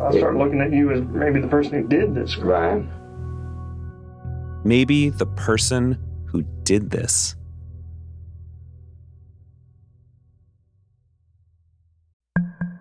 I 0.02 0.12
start 0.18 0.36
looking 0.36 0.62
at 0.62 0.72
you 0.72 0.92
as 0.92 1.02
maybe 1.02 1.40
the 1.40 1.48
person 1.48 1.74
who 1.74 1.88
did 1.88 2.14
this. 2.14 2.38
Right. 2.38 2.84
Maybe 4.66 5.10
the 5.10 5.26
person 5.26 5.98
who 6.26 6.44
did 6.64 6.90
this. 6.90 7.36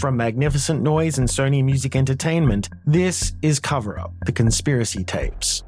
From 0.00 0.16
Magnificent 0.16 0.82
Noise 0.82 1.18
and 1.18 1.28
Sony 1.28 1.62
Music 1.64 1.94
Entertainment, 1.94 2.68
this 2.84 3.32
is 3.42 3.60
Cover 3.60 3.98
Up, 3.98 4.12
the 4.26 4.32
conspiracy 4.32 5.04
tapes. 5.04 5.62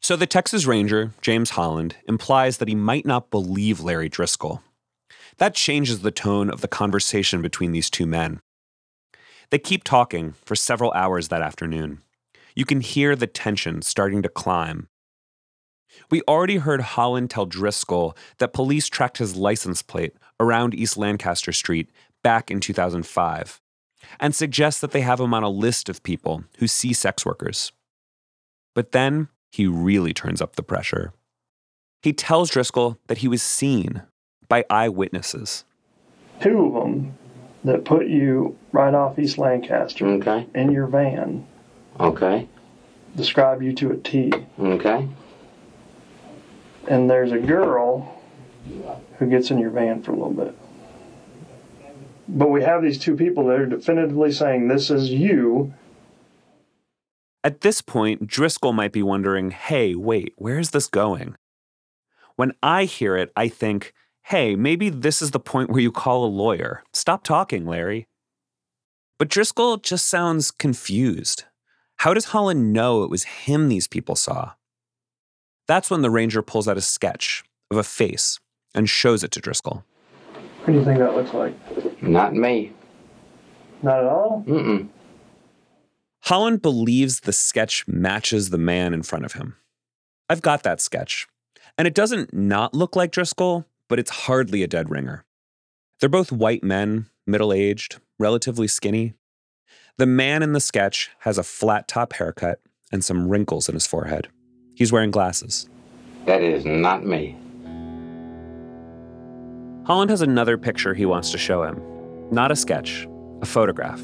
So 0.00 0.16
the 0.16 0.26
Texas 0.26 0.66
Ranger, 0.66 1.12
James 1.20 1.50
Holland, 1.50 1.96
implies 2.08 2.58
that 2.58 2.68
he 2.68 2.74
might 2.74 3.06
not 3.06 3.30
believe 3.30 3.80
Larry 3.80 4.10
Driskill. 4.10 4.60
That 5.38 5.54
changes 5.54 6.00
the 6.00 6.10
tone 6.10 6.50
of 6.50 6.62
the 6.62 6.68
conversation 6.68 7.42
between 7.42 7.70
these 7.70 7.88
two 7.88 8.06
men. 8.06 8.40
They 9.50 9.60
keep 9.60 9.84
talking 9.84 10.34
for 10.44 10.56
several 10.56 10.92
hours 10.92 11.28
that 11.28 11.42
afternoon. 11.42 12.02
You 12.56 12.64
can 12.64 12.80
hear 12.80 13.14
the 13.14 13.28
tension 13.28 13.82
starting 13.82 14.20
to 14.22 14.28
climb. 14.28 14.88
We 16.10 16.22
already 16.22 16.56
heard 16.56 16.80
Holland 16.80 17.30
tell 17.30 17.46
Driskill 17.46 18.16
that 18.38 18.52
police 18.52 18.88
tracked 18.88 19.18
his 19.18 19.36
license 19.36 19.82
plate 19.82 20.14
around 20.40 20.74
East 20.74 20.96
Lancaster 20.96 21.52
Street 21.52 21.88
back 22.22 22.50
in 22.50 22.60
2005 22.60 23.60
and 24.20 24.34
suggests 24.34 24.80
that 24.80 24.90
they 24.92 25.00
have 25.00 25.20
him 25.20 25.34
on 25.34 25.42
a 25.42 25.48
list 25.48 25.88
of 25.88 26.02
people 26.02 26.44
who 26.58 26.66
see 26.66 26.92
sex 26.92 27.24
workers. 27.24 27.72
But 28.74 28.92
then 28.92 29.28
he 29.50 29.66
really 29.66 30.12
turns 30.12 30.40
up 30.42 30.56
the 30.56 30.62
pressure. 30.62 31.12
He 32.02 32.12
tells 32.12 32.50
Driskill 32.50 32.98
that 33.08 33.18
he 33.18 33.28
was 33.28 33.42
seen 33.42 34.02
by 34.48 34.64
eyewitnesses. 34.70 35.64
Two 36.40 36.66
of 36.66 36.74
them 36.74 37.14
that 37.64 37.84
put 37.84 38.06
you 38.06 38.56
right 38.70 38.94
off 38.94 39.18
East 39.18 39.38
Lancaster 39.38 40.06
Okay. 40.06 40.46
in 40.54 40.70
your 40.70 40.86
van 40.86 41.46
Okay. 41.98 42.46
describe 43.16 43.62
you 43.62 43.72
to 43.72 43.90
a 43.92 43.96
T. 43.96 44.32
Okay. 44.60 45.08
And 46.86 47.10
there's 47.10 47.32
a 47.32 47.38
girl 47.38 48.15
who 49.18 49.26
gets 49.26 49.50
in 49.50 49.58
your 49.58 49.70
van 49.70 50.02
for 50.02 50.12
a 50.12 50.16
little 50.16 50.32
bit. 50.32 50.56
But 52.28 52.50
we 52.50 52.62
have 52.62 52.82
these 52.82 52.98
two 52.98 53.16
people 53.16 53.46
that 53.46 53.60
are 53.60 53.66
definitively 53.66 54.32
saying 54.32 54.68
this 54.68 54.90
is 54.90 55.10
you. 55.10 55.74
At 57.44 57.60
this 57.60 57.80
point, 57.80 58.26
Driskill 58.26 58.74
might 58.74 58.92
be 58.92 59.02
wondering 59.02 59.50
hey, 59.50 59.94
wait, 59.94 60.34
where 60.36 60.58
is 60.58 60.70
this 60.70 60.88
going? 60.88 61.36
When 62.34 62.52
I 62.62 62.84
hear 62.84 63.16
it, 63.16 63.32
I 63.36 63.48
think, 63.48 63.94
hey, 64.24 64.56
maybe 64.56 64.90
this 64.90 65.22
is 65.22 65.30
the 65.30 65.40
point 65.40 65.70
where 65.70 65.80
you 65.80 65.92
call 65.92 66.24
a 66.24 66.26
lawyer. 66.26 66.82
Stop 66.92 67.22
talking, 67.22 67.64
Larry. 67.64 68.08
But 69.18 69.28
Driskill 69.28 69.82
just 69.82 70.06
sounds 70.06 70.50
confused. 70.50 71.44
How 72.00 72.12
does 72.12 72.26
Holland 72.26 72.72
know 72.74 73.04
it 73.04 73.10
was 73.10 73.24
him 73.24 73.68
these 73.68 73.88
people 73.88 74.16
saw? 74.16 74.52
That's 75.66 75.90
when 75.90 76.02
the 76.02 76.10
ranger 76.10 76.42
pulls 76.42 76.68
out 76.68 76.76
a 76.76 76.82
sketch 76.82 77.42
of 77.70 77.78
a 77.78 77.82
face 77.82 78.38
and 78.76 78.88
shows 78.88 79.24
it 79.24 79.32
to 79.32 79.40
Driskill. 79.40 79.82
What 80.32 80.66
do 80.66 80.72
you 80.74 80.84
think 80.84 80.98
that 80.98 81.14
looks 81.14 81.32
like? 81.32 81.54
Not 82.02 82.34
me. 82.34 82.72
Not 83.82 84.00
at 84.00 84.06
all? 84.06 84.44
Mm-mm. 84.46 84.88
Holland 86.24 86.60
believes 86.60 87.20
the 87.20 87.32
sketch 87.32 87.86
matches 87.86 88.50
the 88.50 88.58
man 88.58 88.92
in 88.92 89.02
front 89.02 89.24
of 89.24 89.34
him. 89.34 89.56
I've 90.28 90.42
got 90.42 90.62
that 90.64 90.80
sketch. 90.80 91.26
And 91.78 91.86
it 91.86 91.94
doesn't 91.94 92.34
not 92.34 92.74
look 92.74 92.96
like 92.96 93.12
Driskill, 93.12 93.64
but 93.88 93.98
it's 93.98 94.10
hardly 94.10 94.62
a 94.62 94.66
dead 94.66 94.90
ringer. 94.90 95.24
They're 96.00 96.08
both 96.08 96.32
white 96.32 96.64
men, 96.64 97.06
middle 97.26 97.52
aged, 97.52 98.00
relatively 98.18 98.66
skinny. 98.66 99.14
The 99.98 100.06
man 100.06 100.42
in 100.42 100.52
the 100.52 100.60
sketch 100.60 101.10
has 101.20 101.38
a 101.38 101.42
flat 101.42 101.86
top 101.86 102.14
haircut 102.14 102.60
and 102.90 103.04
some 103.04 103.28
wrinkles 103.28 103.68
in 103.68 103.74
his 103.74 103.86
forehead. 103.86 104.28
He's 104.74 104.92
wearing 104.92 105.10
glasses. 105.10 105.68
That 106.26 106.42
is 106.42 106.64
not 106.64 107.06
me. 107.06 107.36
Holland 109.86 110.10
has 110.10 110.20
another 110.20 110.58
picture 110.58 110.94
he 110.94 111.06
wants 111.06 111.30
to 111.30 111.38
show 111.38 111.62
him. 111.62 111.80
Not 112.32 112.50
a 112.50 112.56
sketch, 112.56 113.06
a 113.40 113.46
photograph. 113.46 114.00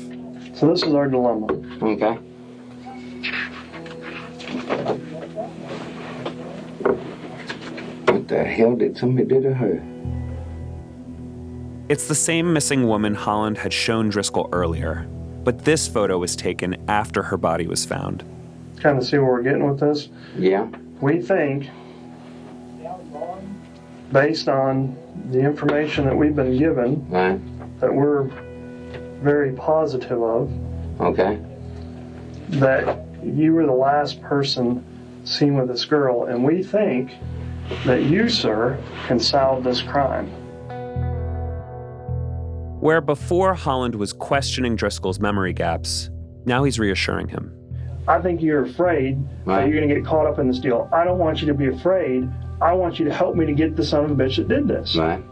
So 0.55 0.69
this 0.71 0.85
is 0.85 0.95
our 0.95 1.09
dilemma. 1.09 1.47
Okay. 1.83 2.13
What 8.07 8.29
the 8.29 8.45
hell 8.45 8.77
did 8.77 8.97
somebody 8.97 9.27
do 9.27 9.43
to 9.43 9.53
her? 9.53 9.83
It's 11.89 12.07
the 12.07 12.15
same 12.15 12.53
missing 12.53 12.87
woman 12.87 13.17
Holland 13.17 13.59
had 13.59 13.73
shown 13.73 14.09
Driskill 14.09 14.51
earlier, 14.53 15.09
but 15.43 15.65
this 15.65 15.89
photo 15.89 16.17
was 16.17 16.37
taken 16.37 16.77
after 16.89 17.25
her 17.25 17.37
body 17.37 17.67
was 17.67 17.85
found. 17.85 18.23
Kind 18.79 18.99
of 18.99 19.05
see 19.05 19.19
where 19.19 19.33
we're 19.33 19.43
getting 19.43 19.69
with 19.69 19.81
this. 19.81 20.11
Yeah. 20.39 20.69
We 21.01 21.21
think, 21.21 21.69
based 24.13 24.49
on 24.49 24.97
the 25.31 25.41
information 25.41 26.05
that 26.05 26.17
we've 26.17 26.37
been 26.37 26.57
given, 26.59 27.05
Right. 27.11 27.41
that 27.81 27.93
we're 27.95 28.29
very 29.23 29.53
positive 29.53 30.23
of 30.23 30.51
Okay. 31.01 31.39
that 32.51 32.99
you 33.25 33.55
were 33.55 33.65
the 33.67 33.73
last 33.73 34.21
person 34.23 34.83
seen 35.25 35.57
with 35.57 35.69
this 35.69 35.85
girl, 35.85 36.25
and 36.25 36.45
we 36.45 36.63
think 36.63 37.11
that 37.87 38.03
you, 38.03 38.29
sir, 38.29 38.77
can 39.07 39.19
solve 39.19 39.65
this 39.65 39.81
crime. 39.81 40.27
Where 42.81 43.01
before 43.01 43.55
Holland 43.55 43.95
was 43.95 44.13
questioning 44.13 44.77
Driskill's 44.77 45.21
memory 45.21 45.53
gaps, 45.53 46.11
now 46.45 46.65
he's 46.65 46.81
reassuring 46.81 47.29
him. 47.29 47.53
I 48.09 48.21
think 48.21 48.43
you're 48.43 48.65
afraid 48.65 49.17
that 49.47 49.69
you're 49.69 49.77
going 49.79 49.89
to 49.89 49.95
get 49.95 50.05
caught 50.05 50.27
up 50.27 50.41
in 50.41 50.49
this 50.49 50.59
deal. 50.59 50.89
I 50.93 51.05
don't 51.05 51.19
want 51.19 51.41
you 51.41 51.47
to 51.47 51.55
be 51.55 51.69
afraid. 51.69 52.29
I 52.63 52.73
want 52.73 52.99
you 52.99 53.05
to 53.07 53.13
help 53.13 53.35
me 53.35 53.45
to 53.47 53.53
get 53.53 53.77
the 53.77 53.85
son 53.85 54.05
of 54.05 54.11
a 54.13 54.15
bitch 54.15 54.37
that 54.37 54.49
did 54.49 54.69
this. 54.69 54.97
Right. 54.97 55.23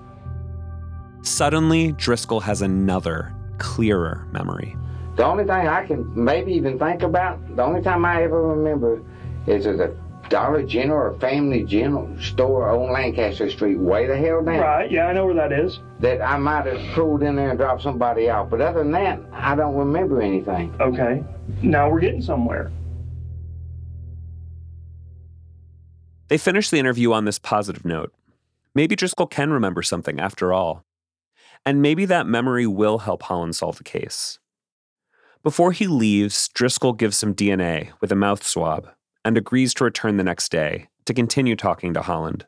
Suddenly, 1.23 1.93
Driskill 1.93 2.43
has 2.43 2.62
another, 2.62 3.33
clearer 3.59 4.27
memory. 4.33 4.77
The 5.16 5.25
only 5.25 5.45
thing 5.45 5.69
I 5.69 5.87
can 5.87 6.11
maybe 6.14 6.53
even 6.53 6.79
think 6.79 7.03
about, 7.03 7.57
the 7.57 7.62
only 7.62 7.83
time 7.83 8.05
I 8.05 8.23
ever 8.23 8.43
remember 8.43 9.03
is 9.47 9.66
at 9.66 9.81
a 9.81 9.95
Dollar 10.29 10.62
General 10.62 11.14
or 11.14 11.19
Family 11.19 11.64
General 11.64 12.09
store 12.21 12.71
on 12.71 12.93
Lancaster 12.93 13.51
Street, 13.51 13.79
way 13.79 14.07
the 14.07 14.16
hell 14.16 14.43
down. 14.43 14.61
Right, 14.61 14.90
yeah, 14.90 15.07
I 15.07 15.12
know 15.12 15.27
where 15.27 15.35
that 15.35 15.53
is. 15.53 15.81
That 15.99 16.23
I 16.23 16.38
might 16.38 16.66
have 16.66 16.81
pulled 16.95 17.23
in 17.23 17.37
there 17.37 17.51
and 17.51 17.59
dropped 17.59 17.83
somebody 17.83 18.31
off. 18.31 18.49
But 18.49 18.61
other 18.61 18.79
than 18.79 18.93
that, 18.93 19.21
I 19.33 19.55
don't 19.57 19.75
remember 19.75 20.23
anything. 20.23 20.75
Okay. 20.81 21.25
Now 21.62 21.90
we're 21.90 22.01
getting 22.01 22.23
somewhere. 22.23 22.71
They 26.31 26.38
finish 26.38 26.71
the 26.71 26.79
interview 26.79 27.12
on 27.12 27.25
this 27.25 27.40
positive 27.40 27.85
note. 27.85 28.14
Maybe 28.73 28.95
Driskill 28.95 29.29
can 29.29 29.53
remember 29.53 29.83
something 29.83 30.21
after 30.21 30.53
all. 30.53 30.85
And 31.66 31.83
maybe 31.83 32.05
that 32.05 32.25
memory 32.25 32.69
will 32.69 33.01
help 33.01 33.25
Holland 33.25 33.57
solve 33.57 33.79
the 33.79 33.85
case. 33.85 34.38
Before 35.43 35.73
he 35.73 35.88
leaves, 35.88 36.49
Driskill 36.49 36.97
gives 36.97 37.19
some 37.19 37.35
DNA 37.35 37.90
with 38.01 38.12
a 38.12 38.16
mouth 38.16 38.45
swab 38.45 38.90
and 39.25 39.37
agrees 39.37 39.75
to 39.75 39.85
return 39.85 40.19
the 40.19 40.25
next 40.25 40.53
day 40.53 40.88
to 41.07 41.12
continue 41.12 41.57
talking 41.57 41.93
to 41.95 42.03
Holland. 42.03 42.47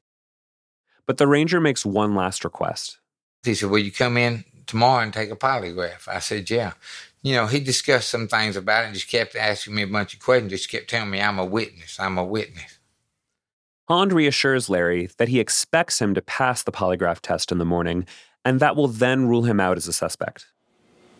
But 1.04 1.18
the 1.18 1.26
ranger 1.26 1.60
makes 1.60 1.84
one 1.84 2.14
last 2.14 2.44
request. 2.44 2.98
He 3.42 3.52
said, 3.52 3.68
Will 3.68 3.78
you 3.78 3.90
come 3.90 4.16
in 4.16 4.44
tomorrow 4.68 5.02
and 5.02 5.12
take 5.12 5.32
a 5.32 5.36
polygraph? 5.36 6.06
I 6.06 6.20
said, 6.20 6.48
Yeah. 6.48 6.74
You 7.22 7.34
know, 7.34 7.46
he 7.46 7.58
discussed 7.58 8.10
some 8.10 8.28
things 8.28 8.54
about 8.54 8.84
it, 8.84 8.86
and 8.86 8.94
just 8.94 9.08
kept 9.08 9.34
asking 9.34 9.74
me 9.74 9.82
a 9.82 9.88
bunch 9.88 10.14
of 10.14 10.20
questions, 10.20 10.52
just 10.52 10.70
kept 10.70 10.88
telling 10.88 11.10
me 11.10 11.20
I'm 11.20 11.40
a 11.40 11.44
witness, 11.44 11.98
I'm 11.98 12.16
a 12.16 12.24
witness. 12.24 12.78
Holland 13.88 14.12
reassures 14.12 14.70
Larry 14.70 15.10
that 15.18 15.28
he 15.28 15.40
expects 15.40 16.00
him 16.00 16.14
to 16.14 16.22
pass 16.22 16.62
the 16.62 16.72
polygraph 16.72 17.20
test 17.20 17.50
in 17.50 17.58
the 17.58 17.64
morning, 17.64 18.06
and 18.44 18.60
that 18.60 18.76
will 18.76 18.88
then 18.88 19.26
rule 19.26 19.42
him 19.42 19.58
out 19.58 19.76
as 19.76 19.88
a 19.88 19.92
suspect. 19.92 20.46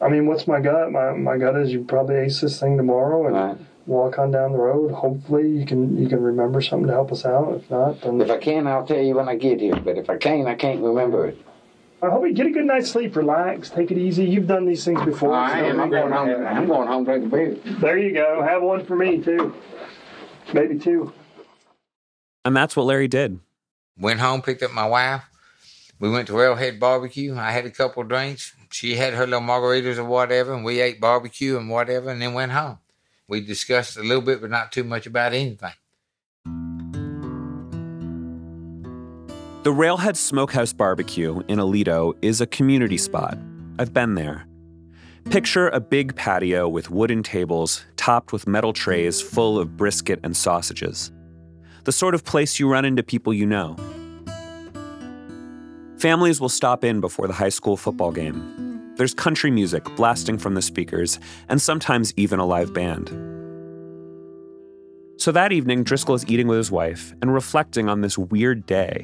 I 0.01 0.09
mean, 0.09 0.27
what's 0.27 0.47
my 0.47 0.61
gut? 0.61 0.91
My, 0.91 1.13
my 1.13 1.39
gut 1.39 1.57
is 1.57 1.73
you 1.73 1.85
probably 1.85 2.17
ace 2.17 2.41
this 2.41 2.59
thing 2.61 2.77
tomorrow 2.77 3.27
and 3.27 3.67
walk 3.87 4.19
on 4.19 4.31
down 4.31 4.53
the 4.53 4.59
road. 4.59 4.93
Hopefully, 4.93 5.49
you 5.49 5.67
can 5.67 5.97
you 5.97 6.09
can 6.09 6.23
remember 6.23 6.61
something 6.61 6.87
to 6.87 6.93
help 6.93 7.13
us 7.13 7.25
out. 7.25 7.55
If 7.55 7.71
not, 7.71 8.01
then 8.01 8.21
If 8.21 8.31
I 8.31 8.39
can, 8.39 8.67
I'll 8.67 8.87
tell 8.87 8.99
you 8.99 9.15
when 9.15 9.29
I 9.29 9.37
get 9.37 9.61
here. 9.61 9.77
But 9.77 9.99
if 9.99 10.09
I 10.09 10.17
can't, 10.17 10.47
I 10.47 10.55
can't 10.55 10.81
remember 10.81 11.27
it. 11.27 11.39
I 12.03 12.11
hope 12.11 12.27
you 12.27 12.33
get 12.33 12.47
a 12.47 12.51
good 12.51 12.65
night's 12.65 12.91
sleep. 12.91 13.15
Relax, 13.15 13.71
take 13.71 13.93
it 13.93 13.99
easy. 13.99 14.25
You've 14.25 14.49
done 14.49 14.67
these 14.67 14.85
things 14.85 15.05
before. 15.05 15.35
I 15.35 15.61
am. 15.61 15.81
I'm 15.81 15.91
going 15.91 16.13
home. 16.13 16.47
I'm 16.47 16.67
going 16.67 16.89
home 16.89 17.05
to 17.05 17.19
drink 17.19 17.27
a 17.27 17.29
beer. 17.29 17.75
There 17.81 17.99
you 17.99 18.13
go. 18.13 18.43
Have 18.43 18.63
one 18.63 18.85
for 18.85 18.97
me 18.97 19.19
too. 19.19 19.55
Maybe 20.53 20.79
two. 20.79 21.13
And 22.45 22.57
that's 22.57 22.75
what 22.75 22.87
Larry 22.87 23.09
did. 23.09 23.39
Went 23.99 24.21
home, 24.21 24.43
picked 24.43 24.63
up 24.63 24.73
my 24.73 24.87
wife. 24.87 25.23
We 26.01 26.11
went 26.11 26.27
to 26.27 26.33
Railhead 26.33 26.81
Barbecue. 26.81 27.37
I 27.37 27.53
had 27.53 27.67
a 27.67 27.71
couple 27.71 28.03
drinks. 28.03 28.55
She 28.71 28.97
had 28.97 29.15
her 29.15 29.27
little 29.27 29.47
margaritas 29.47 29.99
or 29.99 30.05
whatever, 30.05 30.53
and 30.53 30.65
we 30.65 30.81
ate 30.81 31.01
barbecue 31.01 31.57
and 31.57 31.71
whatever, 31.71 32.11
and 32.11 32.21
then 32.21 32.35
went 32.35 32.53
home. 32.53 32.79
We 33.29 33.41
discussed 33.41 33.97
a 33.97 34.03
little 34.03 34.23
bit, 34.23 34.41
but 34.41 34.51
not 34.51 34.73
too 34.73 34.83
much 34.83 35.07
about 35.07 35.33
anything. 35.33 35.73
The 39.63 39.73
Railhead 39.73 40.17
Smokehouse 40.17 40.73
Barbecue 40.73 41.41
in 41.47 41.61
Aledo 41.61 42.15
is 42.21 42.41
a 42.41 42.47
community 42.47 42.99
spot. 42.99 43.39
I've 43.79 43.95
been 43.95 44.17
there. 44.17 44.45
Picture 45.31 45.69
a 45.69 45.79
big 45.79 46.17
patio 46.17 46.69
with 46.69 46.91
wooden 46.91 47.23
tables 47.23 47.85
topped 47.97 48.33
with 48.33 48.49
metal 48.49 48.73
trays 48.73 49.23
full 49.23 49.61
of 49.61 49.77
brisket 49.77 50.19
and 50.25 50.37
sausages. 50.37 51.13
The 51.85 51.93
sort 51.93 52.15
of 52.15 52.25
place 52.25 52.61
you 52.61 52.69
run 52.69 52.85
into 52.85 53.03
people 53.03 53.35
you 53.35 53.45
know. 53.45 53.77
Families 55.99 56.41
will 56.41 56.49
stop 56.49 56.85
in 56.85 57.01
before 57.01 57.27
the 57.27 57.33
high 57.33 57.49
school 57.49 57.77
football 57.77 58.13
game. 58.13 58.93
There's 58.97 59.15
country 59.15 59.51
music 59.51 59.85
blasting 59.97 60.39
from 60.39 60.55
the 60.55 60.63
speakers, 60.63 61.19
and 61.49 61.61
sometimes 61.61 62.13
even 62.17 62.39
a 62.39 62.47
live 62.47 62.73
band. 62.73 63.09
So 65.17 65.33
that 65.33 65.51
evening, 65.53 65.85
Driskill 65.85 66.15
is 66.15 66.27
eating 66.29 66.47
with 66.47 66.59
his 66.59 66.71
wife 66.71 67.15
and 67.21 67.35
reflecting 67.35 67.89
on 67.89 68.01
this 68.01 68.17
weird 68.17 68.65
day. 68.67 69.03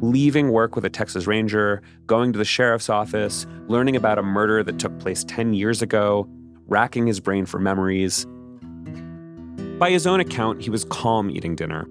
Leaving 0.00 0.50
work 0.50 0.76
with 0.76 0.84
a 0.84 0.90
Texas 0.90 1.26
Ranger, 1.26 1.82
going 2.06 2.32
to 2.32 2.38
the 2.38 2.44
sheriff's 2.44 2.88
office, 2.88 3.46
learning 3.66 3.96
about 3.96 4.18
a 4.18 4.22
murder 4.22 4.62
that 4.62 4.78
took 4.78 4.96
place 5.00 5.24
10 5.24 5.54
years 5.54 5.82
ago, 5.82 6.28
racking 6.66 7.06
his 7.06 7.18
brain 7.18 7.44
for 7.46 7.58
memories. 7.58 8.24
By 9.78 9.90
his 9.90 10.06
own 10.06 10.20
account, 10.20 10.62
he 10.62 10.70
was 10.70 10.84
calm 10.84 11.30
eating 11.30 11.56
dinner. 11.56 11.88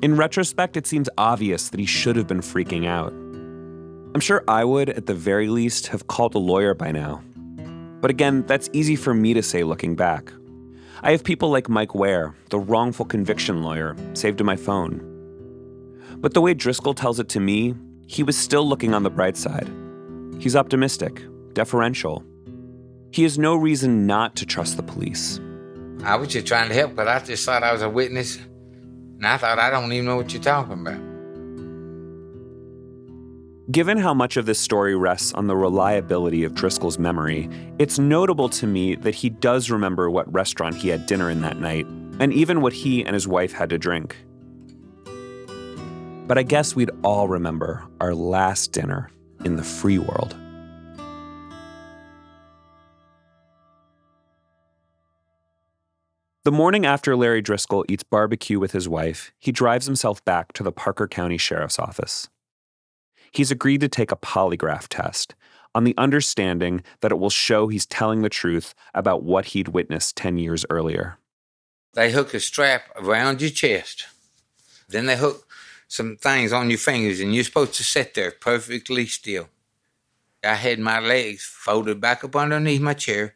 In 0.00 0.14
retrospect, 0.14 0.76
it 0.76 0.86
seems 0.86 1.08
obvious 1.18 1.70
that 1.70 1.80
he 1.80 1.86
should 1.86 2.14
have 2.14 2.28
been 2.28 2.40
freaking 2.40 2.86
out. 2.86 3.12
I'm 4.14 4.20
sure 4.20 4.44
I 4.46 4.64
would, 4.64 4.90
at 4.90 5.06
the 5.06 5.14
very 5.14 5.48
least, 5.48 5.88
have 5.88 6.06
called 6.06 6.36
a 6.36 6.38
lawyer 6.38 6.72
by 6.72 6.92
now. 6.92 7.20
But 8.00 8.12
again, 8.12 8.46
that's 8.46 8.70
easy 8.72 8.94
for 8.94 9.12
me 9.12 9.34
to 9.34 9.42
say 9.42 9.64
looking 9.64 9.96
back. 9.96 10.32
I 11.02 11.10
have 11.10 11.24
people 11.24 11.50
like 11.50 11.68
Mike 11.68 11.96
Ware, 11.96 12.32
the 12.50 12.60
wrongful 12.60 13.06
conviction 13.06 13.64
lawyer, 13.64 13.96
saved 14.14 14.38
in 14.38 14.46
my 14.46 14.54
phone. 14.54 15.00
But 16.18 16.32
the 16.32 16.40
way 16.40 16.54
Driskill 16.54 16.94
tells 16.94 17.18
it 17.18 17.28
to 17.30 17.40
me, 17.40 17.74
he 18.06 18.22
was 18.22 18.38
still 18.38 18.66
looking 18.66 18.94
on 18.94 19.02
the 19.02 19.10
bright 19.10 19.36
side. 19.36 19.68
He's 20.38 20.54
optimistic, 20.54 21.22
deferential. 21.54 22.24
He 23.10 23.24
has 23.24 23.36
no 23.36 23.56
reason 23.56 24.06
not 24.06 24.36
to 24.36 24.46
trust 24.46 24.76
the 24.76 24.82
police. 24.84 25.40
I 26.04 26.14
was 26.14 26.28
just 26.28 26.46
trying 26.46 26.68
to 26.68 26.74
help, 26.74 26.94
but 26.94 27.08
I 27.08 27.18
just 27.18 27.44
thought 27.44 27.64
I 27.64 27.72
was 27.72 27.82
a 27.82 27.90
witness, 27.90 28.38
and 29.18 29.26
I 29.26 29.36
thought 29.36 29.58
I 29.58 29.68
don't 29.68 29.92
even 29.92 30.06
know 30.06 30.16
what 30.16 30.32
you're 30.32 30.42
talking 30.42 30.74
about. 30.74 31.00
Given 33.70 33.98
how 33.98 34.14
much 34.14 34.38
of 34.38 34.46
this 34.46 34.58
story 34.58 34.96
rests 34.96 35.34
on 35.34 35.46
the 35.46 35.56
reliability 35.56 36.44
of 36.44 36.54
Driskill's 36.54 36.98
memory, 36.98 37.50
it's 37.78 37.98
notable 37.98 38.48
to 38.50 38.66
me 38.66 38.94
that 38.94 39.14
he 39.14 39.28
does 39.28 39.70
remember 39.70 40.08
what 40.08 40.32
restaurant 40.32 40.76
he 40.76 40.88
had 40.88 41.04
dinner 41.04 41.28
in 41.28 41.42
that 41.42 41.60
night, 41.60 41.84
and 42.18 42.32
even 42.32 42.62
what 42.62 42.72
he 42.72 43.04
and 43.04 43.12
his 43.12 43.28
wife 43.28 43.52
had 43.52 43.68
to 43.68 43.76
drink. 43.76 44.16
But 46.26 46.38
I 46.38 46.44
guess 46.44 46.74
we'd 46.74 46.90
all 47.02 47.28
remember 47.28 47.86
our 48.00 48.14
last 48.14 48.72
dinner 48.72 49.10
in 49.44 49.56
the 49.56 49.62
free 49.62 49.98
world. 49.98 50.34
The 56.48 56.52
morning 56.52 56.86
after 56.86 57.14
Larry 57.14 57.42
Driskill 57.42 57.84
eats 57.90 58.04
barbecue 58.04 58.58
with 58.58 58.72
his 58.72 58.88
wife, 58.88 59.32
he 59.38 59.52
drives 59.52 59.84
himself 59.84 60.24
back 60.24 60.54
to 60.54 60.62
the 60.62 60.72
Parker 60.72 61.06
County 61.06 61.36
Sheriff's 61.36 61.78
Office. 61.78 62.30
He's 63.30 63.50
agreed 63.50 63.82
to 63.82 63.88
take 63.88 64.10
a 64.10 64.16
polygraph 64.16 64.86
test 64.88 65.34
on 65.74 65.84
the 65.84 65.94
understanding 65.98 66.82
that 67.02 67.12
it 67.12 67.18
will 67.18 67.28
show 67.28 67.68
he's 67.68 67.84
telling 67.84 68.22
the 68.22 68.30
truth 68.30 68.74
about 68.94 69.22
what 69.22 69.48
he'd 69.48 69.68
witnessed 69.68 70.16
10 70.16 70.38
years 70.38 70.64
earlier. 70.70 71.18
They 71.92 72.12
hook 72.12 72.32
a 72.32 72.40
strap 72.40 72.84
around 72.96 73.42
your 73.42 73.50
chest. 73.50 74.06
Then 74.88 75.04
they 75.04 75.18
hook 75.18 75.46
some 75.86 76.16
things 76.16 76.50
on 76.50 76.70
your 76.70 76.78
fingers, 76.78 77.20
and 77.20 77.34
you're 77.34 77.44
supposed 77.44 77.74
to 77.74 77.84
sit 77.84 78.14
there 78.14 78.30
perfectly 78.30 79.04
still. 79.04 79.50
I 80.42 80.54
had 80.54 80.78
my 80.78 80.98
legs 80.98 81.44
folded 81.44 82.00
back 82.00 82.24
up 82.24 82.34
underneath 82.34 82.80
my 82.80 82.94
chair, 82.94 83.34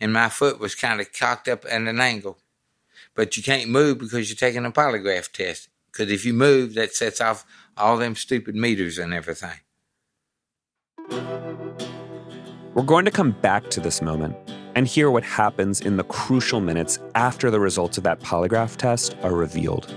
and 0.00 0.12
my 0.12 0.28
foot 0.28 0.58
was 0.58 0.74
kind 0.74 1.00
of 1.00 1.12
cocked 1.12 1.48
up 1.48 1.64
at 1.64 1.82
an 1.82 2.00
angle. 2.00 2.38
But 3.14 3.36
you 3.36 3.42
can't 3.42 3.68
move 3.68 3.98
because 3.98 4.30
you're 4.30 4.36
taking 4.36 4.64
a 4.64 4.70
polygraph 4.70 5.30
test. 5.32 5.68
Because 5.92 6.10
if 6.10 6.24
you 6.24 6.32
move, 6.32 6.74
that 6.74 6.94
sets 6.94 7.20
off 7.20 7.44
all 7.76 7.96
them 7.96 8.14
stupid 8.14 8.54
meters 8.54 8.98
and 8.98 9.12
everything. 9.12 9.58
We're 12.74 12.84
going 12.84 13.04
to 13.04 13.10
come 13.10 13.32
back 13.32 13.68
to 13.70 13.80
this 13.80 14.00
moment 14.00 14.36
and 14.76 14.86
hear 14.86 15.10
what 15.10 15.24
happens 15.24 15.80
in 15.80 15.96
the 15.96 16.04
crucial 16.04 16.60
minutes 16.60 16.98
after 17.14 17.50
the 17.50 17.58
results 17.58 17.98
of 17.98 18.04
that 18.04 18.20
polygraph 18.20 18.76
test 18.76 19.16
are 19.22 19.34
revealed. 19.34 19.92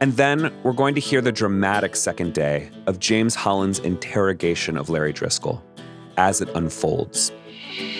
And 0.00 0.12
then 0.16 0.52
we're 0.62 0.72
going 0.72 0.94
to 0.96 1.00
hear 1.00 1.20
the 1.20 1.32
dramatic 1.32 1.96
second 1.96 2.34
day 2.34 2.68
of 2.86 2.98
James 2.98 3.34
Holland's 3.34 3.78
interrogation 3.78 4.76
of 4.76 4.90
Larry 4.90 5.12
Driskill 5.12 5.62
as 6.16 6.40
it 6.40 6.48
unfolds. 6.54 7.32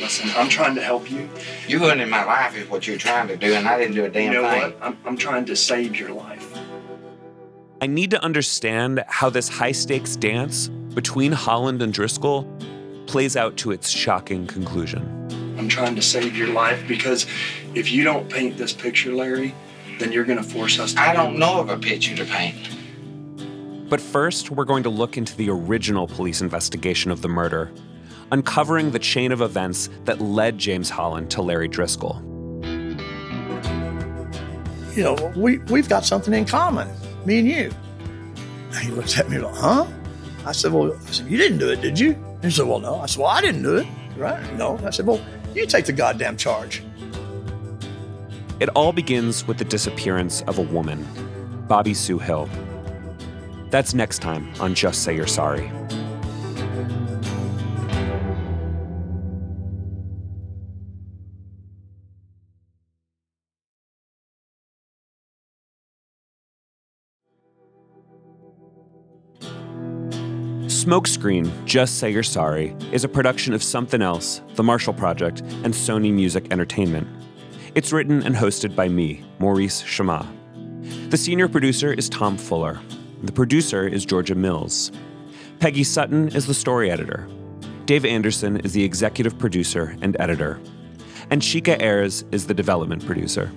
Listen, 0.07 0.31
I'm 0.37 0.49
trying 0.49 0.77
to 0.77 0.81
help 0.81 1.11
you. 1.11 1.29
You 1.67 1.81
ruining 1.81 2.09
my 2.09 2.23
life 2.25 2.57
is 2.57 2.71
what 2.71 2.87
you're 2.87 2.97
trying 2.97 3.27
to 3.27 3.37
do, 3.37 3.53
and 3.55 3.67
I 3.67 3.77
didn't 3.77 3.97
do 3.97 4.05
a 4.05 4.09
damn 4.09 4.33
you 4.33 4.41
know 4.41 4.49
thing. 4.49 4.63
what? 4.63 4.79
I'm, 4.81 4.97
I'm 5.05 5.17
trying 5.17 5.45
to 5.47 5.57
save 5.57 5.99
your 5.99 6.11
life. 6.11 6.57
I 7.81 7.89
need 7.89 8.13
to 8.13 8.23
understand 8.23 9.03
how 9.09 9.31
this 9.31 9.49
high 9.49 9.73
stakes 9.73 10.15
dance 10.15 10.69
between 10.69 11.33
Holland 11.33 11.83
and 11.83 11.93
Driskill 11.93 12.47
plays 13.09 13.37
out 13.37 13.57
to 13.57 13.73
its 13.73 13.91
shocking 13.91 14.47
conclusion. 14.47 15.03
I'm 15.59 15.69
trying 15.69 15.97
to 15.97 16.03
save 16.03 16.37
your 16.37 16.53
life 16.53 16.87
because 16.87 17.27
if 17.75 17.91
you 17.91 18.05
don't 18.05 18.31
paint 18.31 18.57
this 18.59 18.73
picture, 18.73 19.13
Larry, 19.13 19.57
then 19.99 20.13
you're 20.13 20.25
going 20.25 20.39
to 20.39 20.45
force 20.45 20.79
us 20.79 20.95
to. 20.95 21.01
I 21.01 21.15
don't 21.15 21.37
know 21.37 21.59
of 21.59 21.69
a 21.69 21.77
picture 21.77 22.15
to 22.15 22.25
paint. 22.25 22.77
But 23.91 24.01
first, 24.01 24.53
we're 24.53 24.67
going 24.67 24.85
to 24.85 24.89
look 24.89 25.17
into 25.17 25.37
the 25.37 25.51
original 25.51 26.07
police 26.07 26.41
investigation 26.41 27.11
of 27.11 27.23
the 27.23 27.29
murder, 27.29 27.73
uncovering 28.33 28.91
the 28.91 28.99
chain 28.99 29.33
of 29.33 29.41
events 29.41 29.89
that 30.05 30.21
led 30.21 30.59
James 30.59 30.91
Holland 30.91 31.31
to 31.33 31.43
Larry 31.43 31.69
Driskill. 31.69 32.23
You 34.97 35.03
know, 35.03 35.33
we, 35.37 35.59
we've 35.59 35.89
got 35.89 36.05
something 36.07 36.33
in 36.33 36.47
common, 36.47 36.89
me 37.25 37.39
and 37.39 37.49
you. 37.49 37.71
And 38.73 38.77
he 38.77 38.91
looks 38.91 39.19
at 39.19 39.29
me 39.29 39.39
like, 39.39 39.55
huh? 39.55 39.87
I 40.47 40.53
said, 40.53 40.73
well, 40.73 40.93
I 40.93 41.11
said, 41.11 41.27
you 41.27 41.37
didn't 41.37 41.59
do 41.59 41.71
it, 41.71 41.81
did 41.81 41.99
you? 41.99 42.17
He 42.41 42.51
said, 42.51 42.67
well, 42.67 42.79
no. 42.79 43.01
I 43.01 43.07
said, 43.07 43.21
well, 43.21 43.31
I 43.31 43.41
didn't 43.41 43.63
do 43.63 43.77
it. 43.77 43.87
Right? 44.17 44.55
No. 44.55 44.79
I 44.85 44.91
said, 44.91 45.07
well, 45.07 45.21
you 45.55 45.67
take 45.67 45.85
the 45.85 45.93
goddamn 45.93 46.37
charge. 46.37 46.83
It 48.59 48.71
all 48.71 48.93
begins 48.93 49.47
with 49.47 49.59
the 49.59 49.65
disappearance 49.65 50.41
of 50.43 50.59
a 50.59 50.63
woman, 50.63 51.07
Bobbie 51.69 51.95
Sue 51.95 52.19
Hill. 52.19 52.49
That's 53.71 53.93
next 53.93 54.21
time 54.21 54.51
on 54.61 54.75
Just 54.75 55.03
Say 55.03 55.15
You're 55.15 55.27
Sorry. 55.27 55.71
Smokescreen, 70.87 71.51
Just 71.65 71.99
Say 71.99 72.13
You're 72.13 72.23
Sorry, 72.23 72.73
is 72.93 73.03
a 73.03 73.09
production 73.09 73.53
of 73.53 73.61
Somethin' 73.61 74.03
Else, 74.03 74.41
The 74.55 74.63
Marshall 74.63 74.95
Project, 74.95 75.41
and 75.41 75.75
Sony 75.75 76.13
Music 76.13 76.47
Entertainment. 76.53 77.09
It's 77.75 77.93
written 77.93 78.23
and 78.23 78.37
hosted 78.37 78.77
by 78.77 78.89
me, 78.89 79.25
Maurice 79.41 79.83
Chammah. 79.83 80.25
The 81.11 81.17
senior 81.17 81.49
producer 81.49 81.93
is 81.93 82.09
Tom 82.09 82.37
Fuller. 82.37 82.79
The 83.25 83.33
producer 83.33 83.89
is 83.89 84.07
Georgia 84.07 84.37
Mills. 84.37 84.93
Peggy 85.59 85.83
Sutton 85.83 86.29
is 86.29 86.47
the 86.47 86.55
story 86.55 86.89
editor. 86.89 87.27
Dave 87.87 88.05
Anderson 88.05 88.59
is 88.59 88.73
the 88.73 88.85
executive 88.85 89.37
producer 89.37 89.97
and 90.03 90.17
editor. 90.21 90.61
And 91.31 91.43
Shika 91.43 91.83
Ayers 91.83 92.25
is 92.31 92.47
the 92.47 92.55
development 92.55 93.05
producer. 93.05 93.51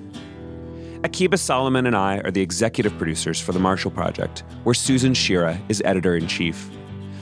Akiba 1.03 1.37
Solomon 1.37 1.85
and 1.85 1.95
I 1.95 2.21
are 2.21 2.31
the 2.31 2.41
executive 2.41 2.97
producers 2.97 3.39
for 3.39 3.51
the 3.51 3.59
Marshall 3.59 3.91
Project, 3.91 4.43
where 4.63 4.73
Susan 4.73 5.13
Chira 5.13 5.59
is 5.69 5.79
editor 5.85 6.15
in 6.15 6.25
chief. 6.25 6.71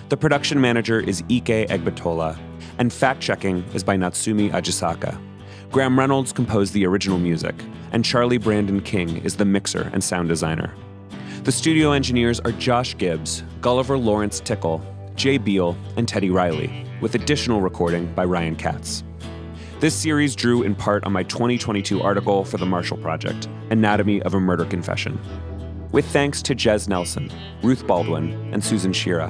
The 0.10 0.16
production 0.16 0.62
manager 0.62 1.02
is 1.02 1.22
Ike 1.24 1.68
Egbatola, 1.68 2.40
and 2.78 2.94
fact 2.94 3.20
checking 3.20 3.58
is 3.74 3.84
by 3.84 3.98
Natsumi 3.98 4.50
Ajisaka. 4.52 5.20
Graham 5.70 6.00
Reynolds 6.00 6.32
composed 6.32 6.72
the 6.72 6.86
original 6.86 7.20
music, 7.20 7.54
and 7.92 8.06
Charlie 8.06 8.38
Brandon 8.38 8.80
King 8.80 9.18
is 9.26 9.36
the 9.36 9.44
mixer 9.44 9.90
and 9.92 10.02
sound 10.02 10.30
designer. 10.30 10.74
The 11.44 11.52
studio 11.52 11.92
engineers 11.92 12.40
are 12.40 12.54
Josh 12.54 12.96
Gibbs, 12.96 13.44
Gulliver 13.60 13.98
Lawrence 13.98 14.40
Tickle, 14.40 14.82
Jay 15.16 15.38
Beal, 15.38 15.76
and 15.98 16.08
Teddy 16.08 16.30
Riley, 16.30 16.86
with 17.02 17.16
additional 17.16 17.60
recording 17.60 18.06
by 18.14 18.24
Ryan 18.24 18.56
Katz. 18.56 19.04
This 19.82 19.94
series 19.94 20.38
drew 20.38 20.64
in 20.64 20.74
part 20.74 21.04
on 21.04 21.12
my 21.12 21.24
2022 21.24 22.02
article 22.02 22.46
for 22.46 22.56
the 22.56 22.66
Marshall 22.66 22.98
Project, 23.00 23.50
Anatomy 23.72 24.22
of 24.22 24.36
a 24.36 24.40
Murder 24.40 24.64
Confession. 24.64 25.20
With 25.92 26.06
thanks 26.06 26.42
to 26.44 26.56
Jez 26.56 26.88
Nelson, 26.88 27.30
Ruth 27.62 27.86
Baldwin, 27.86 28.54
and 28.54 28.64
Susan 28.64 28.94
Chira. 28.94 29.30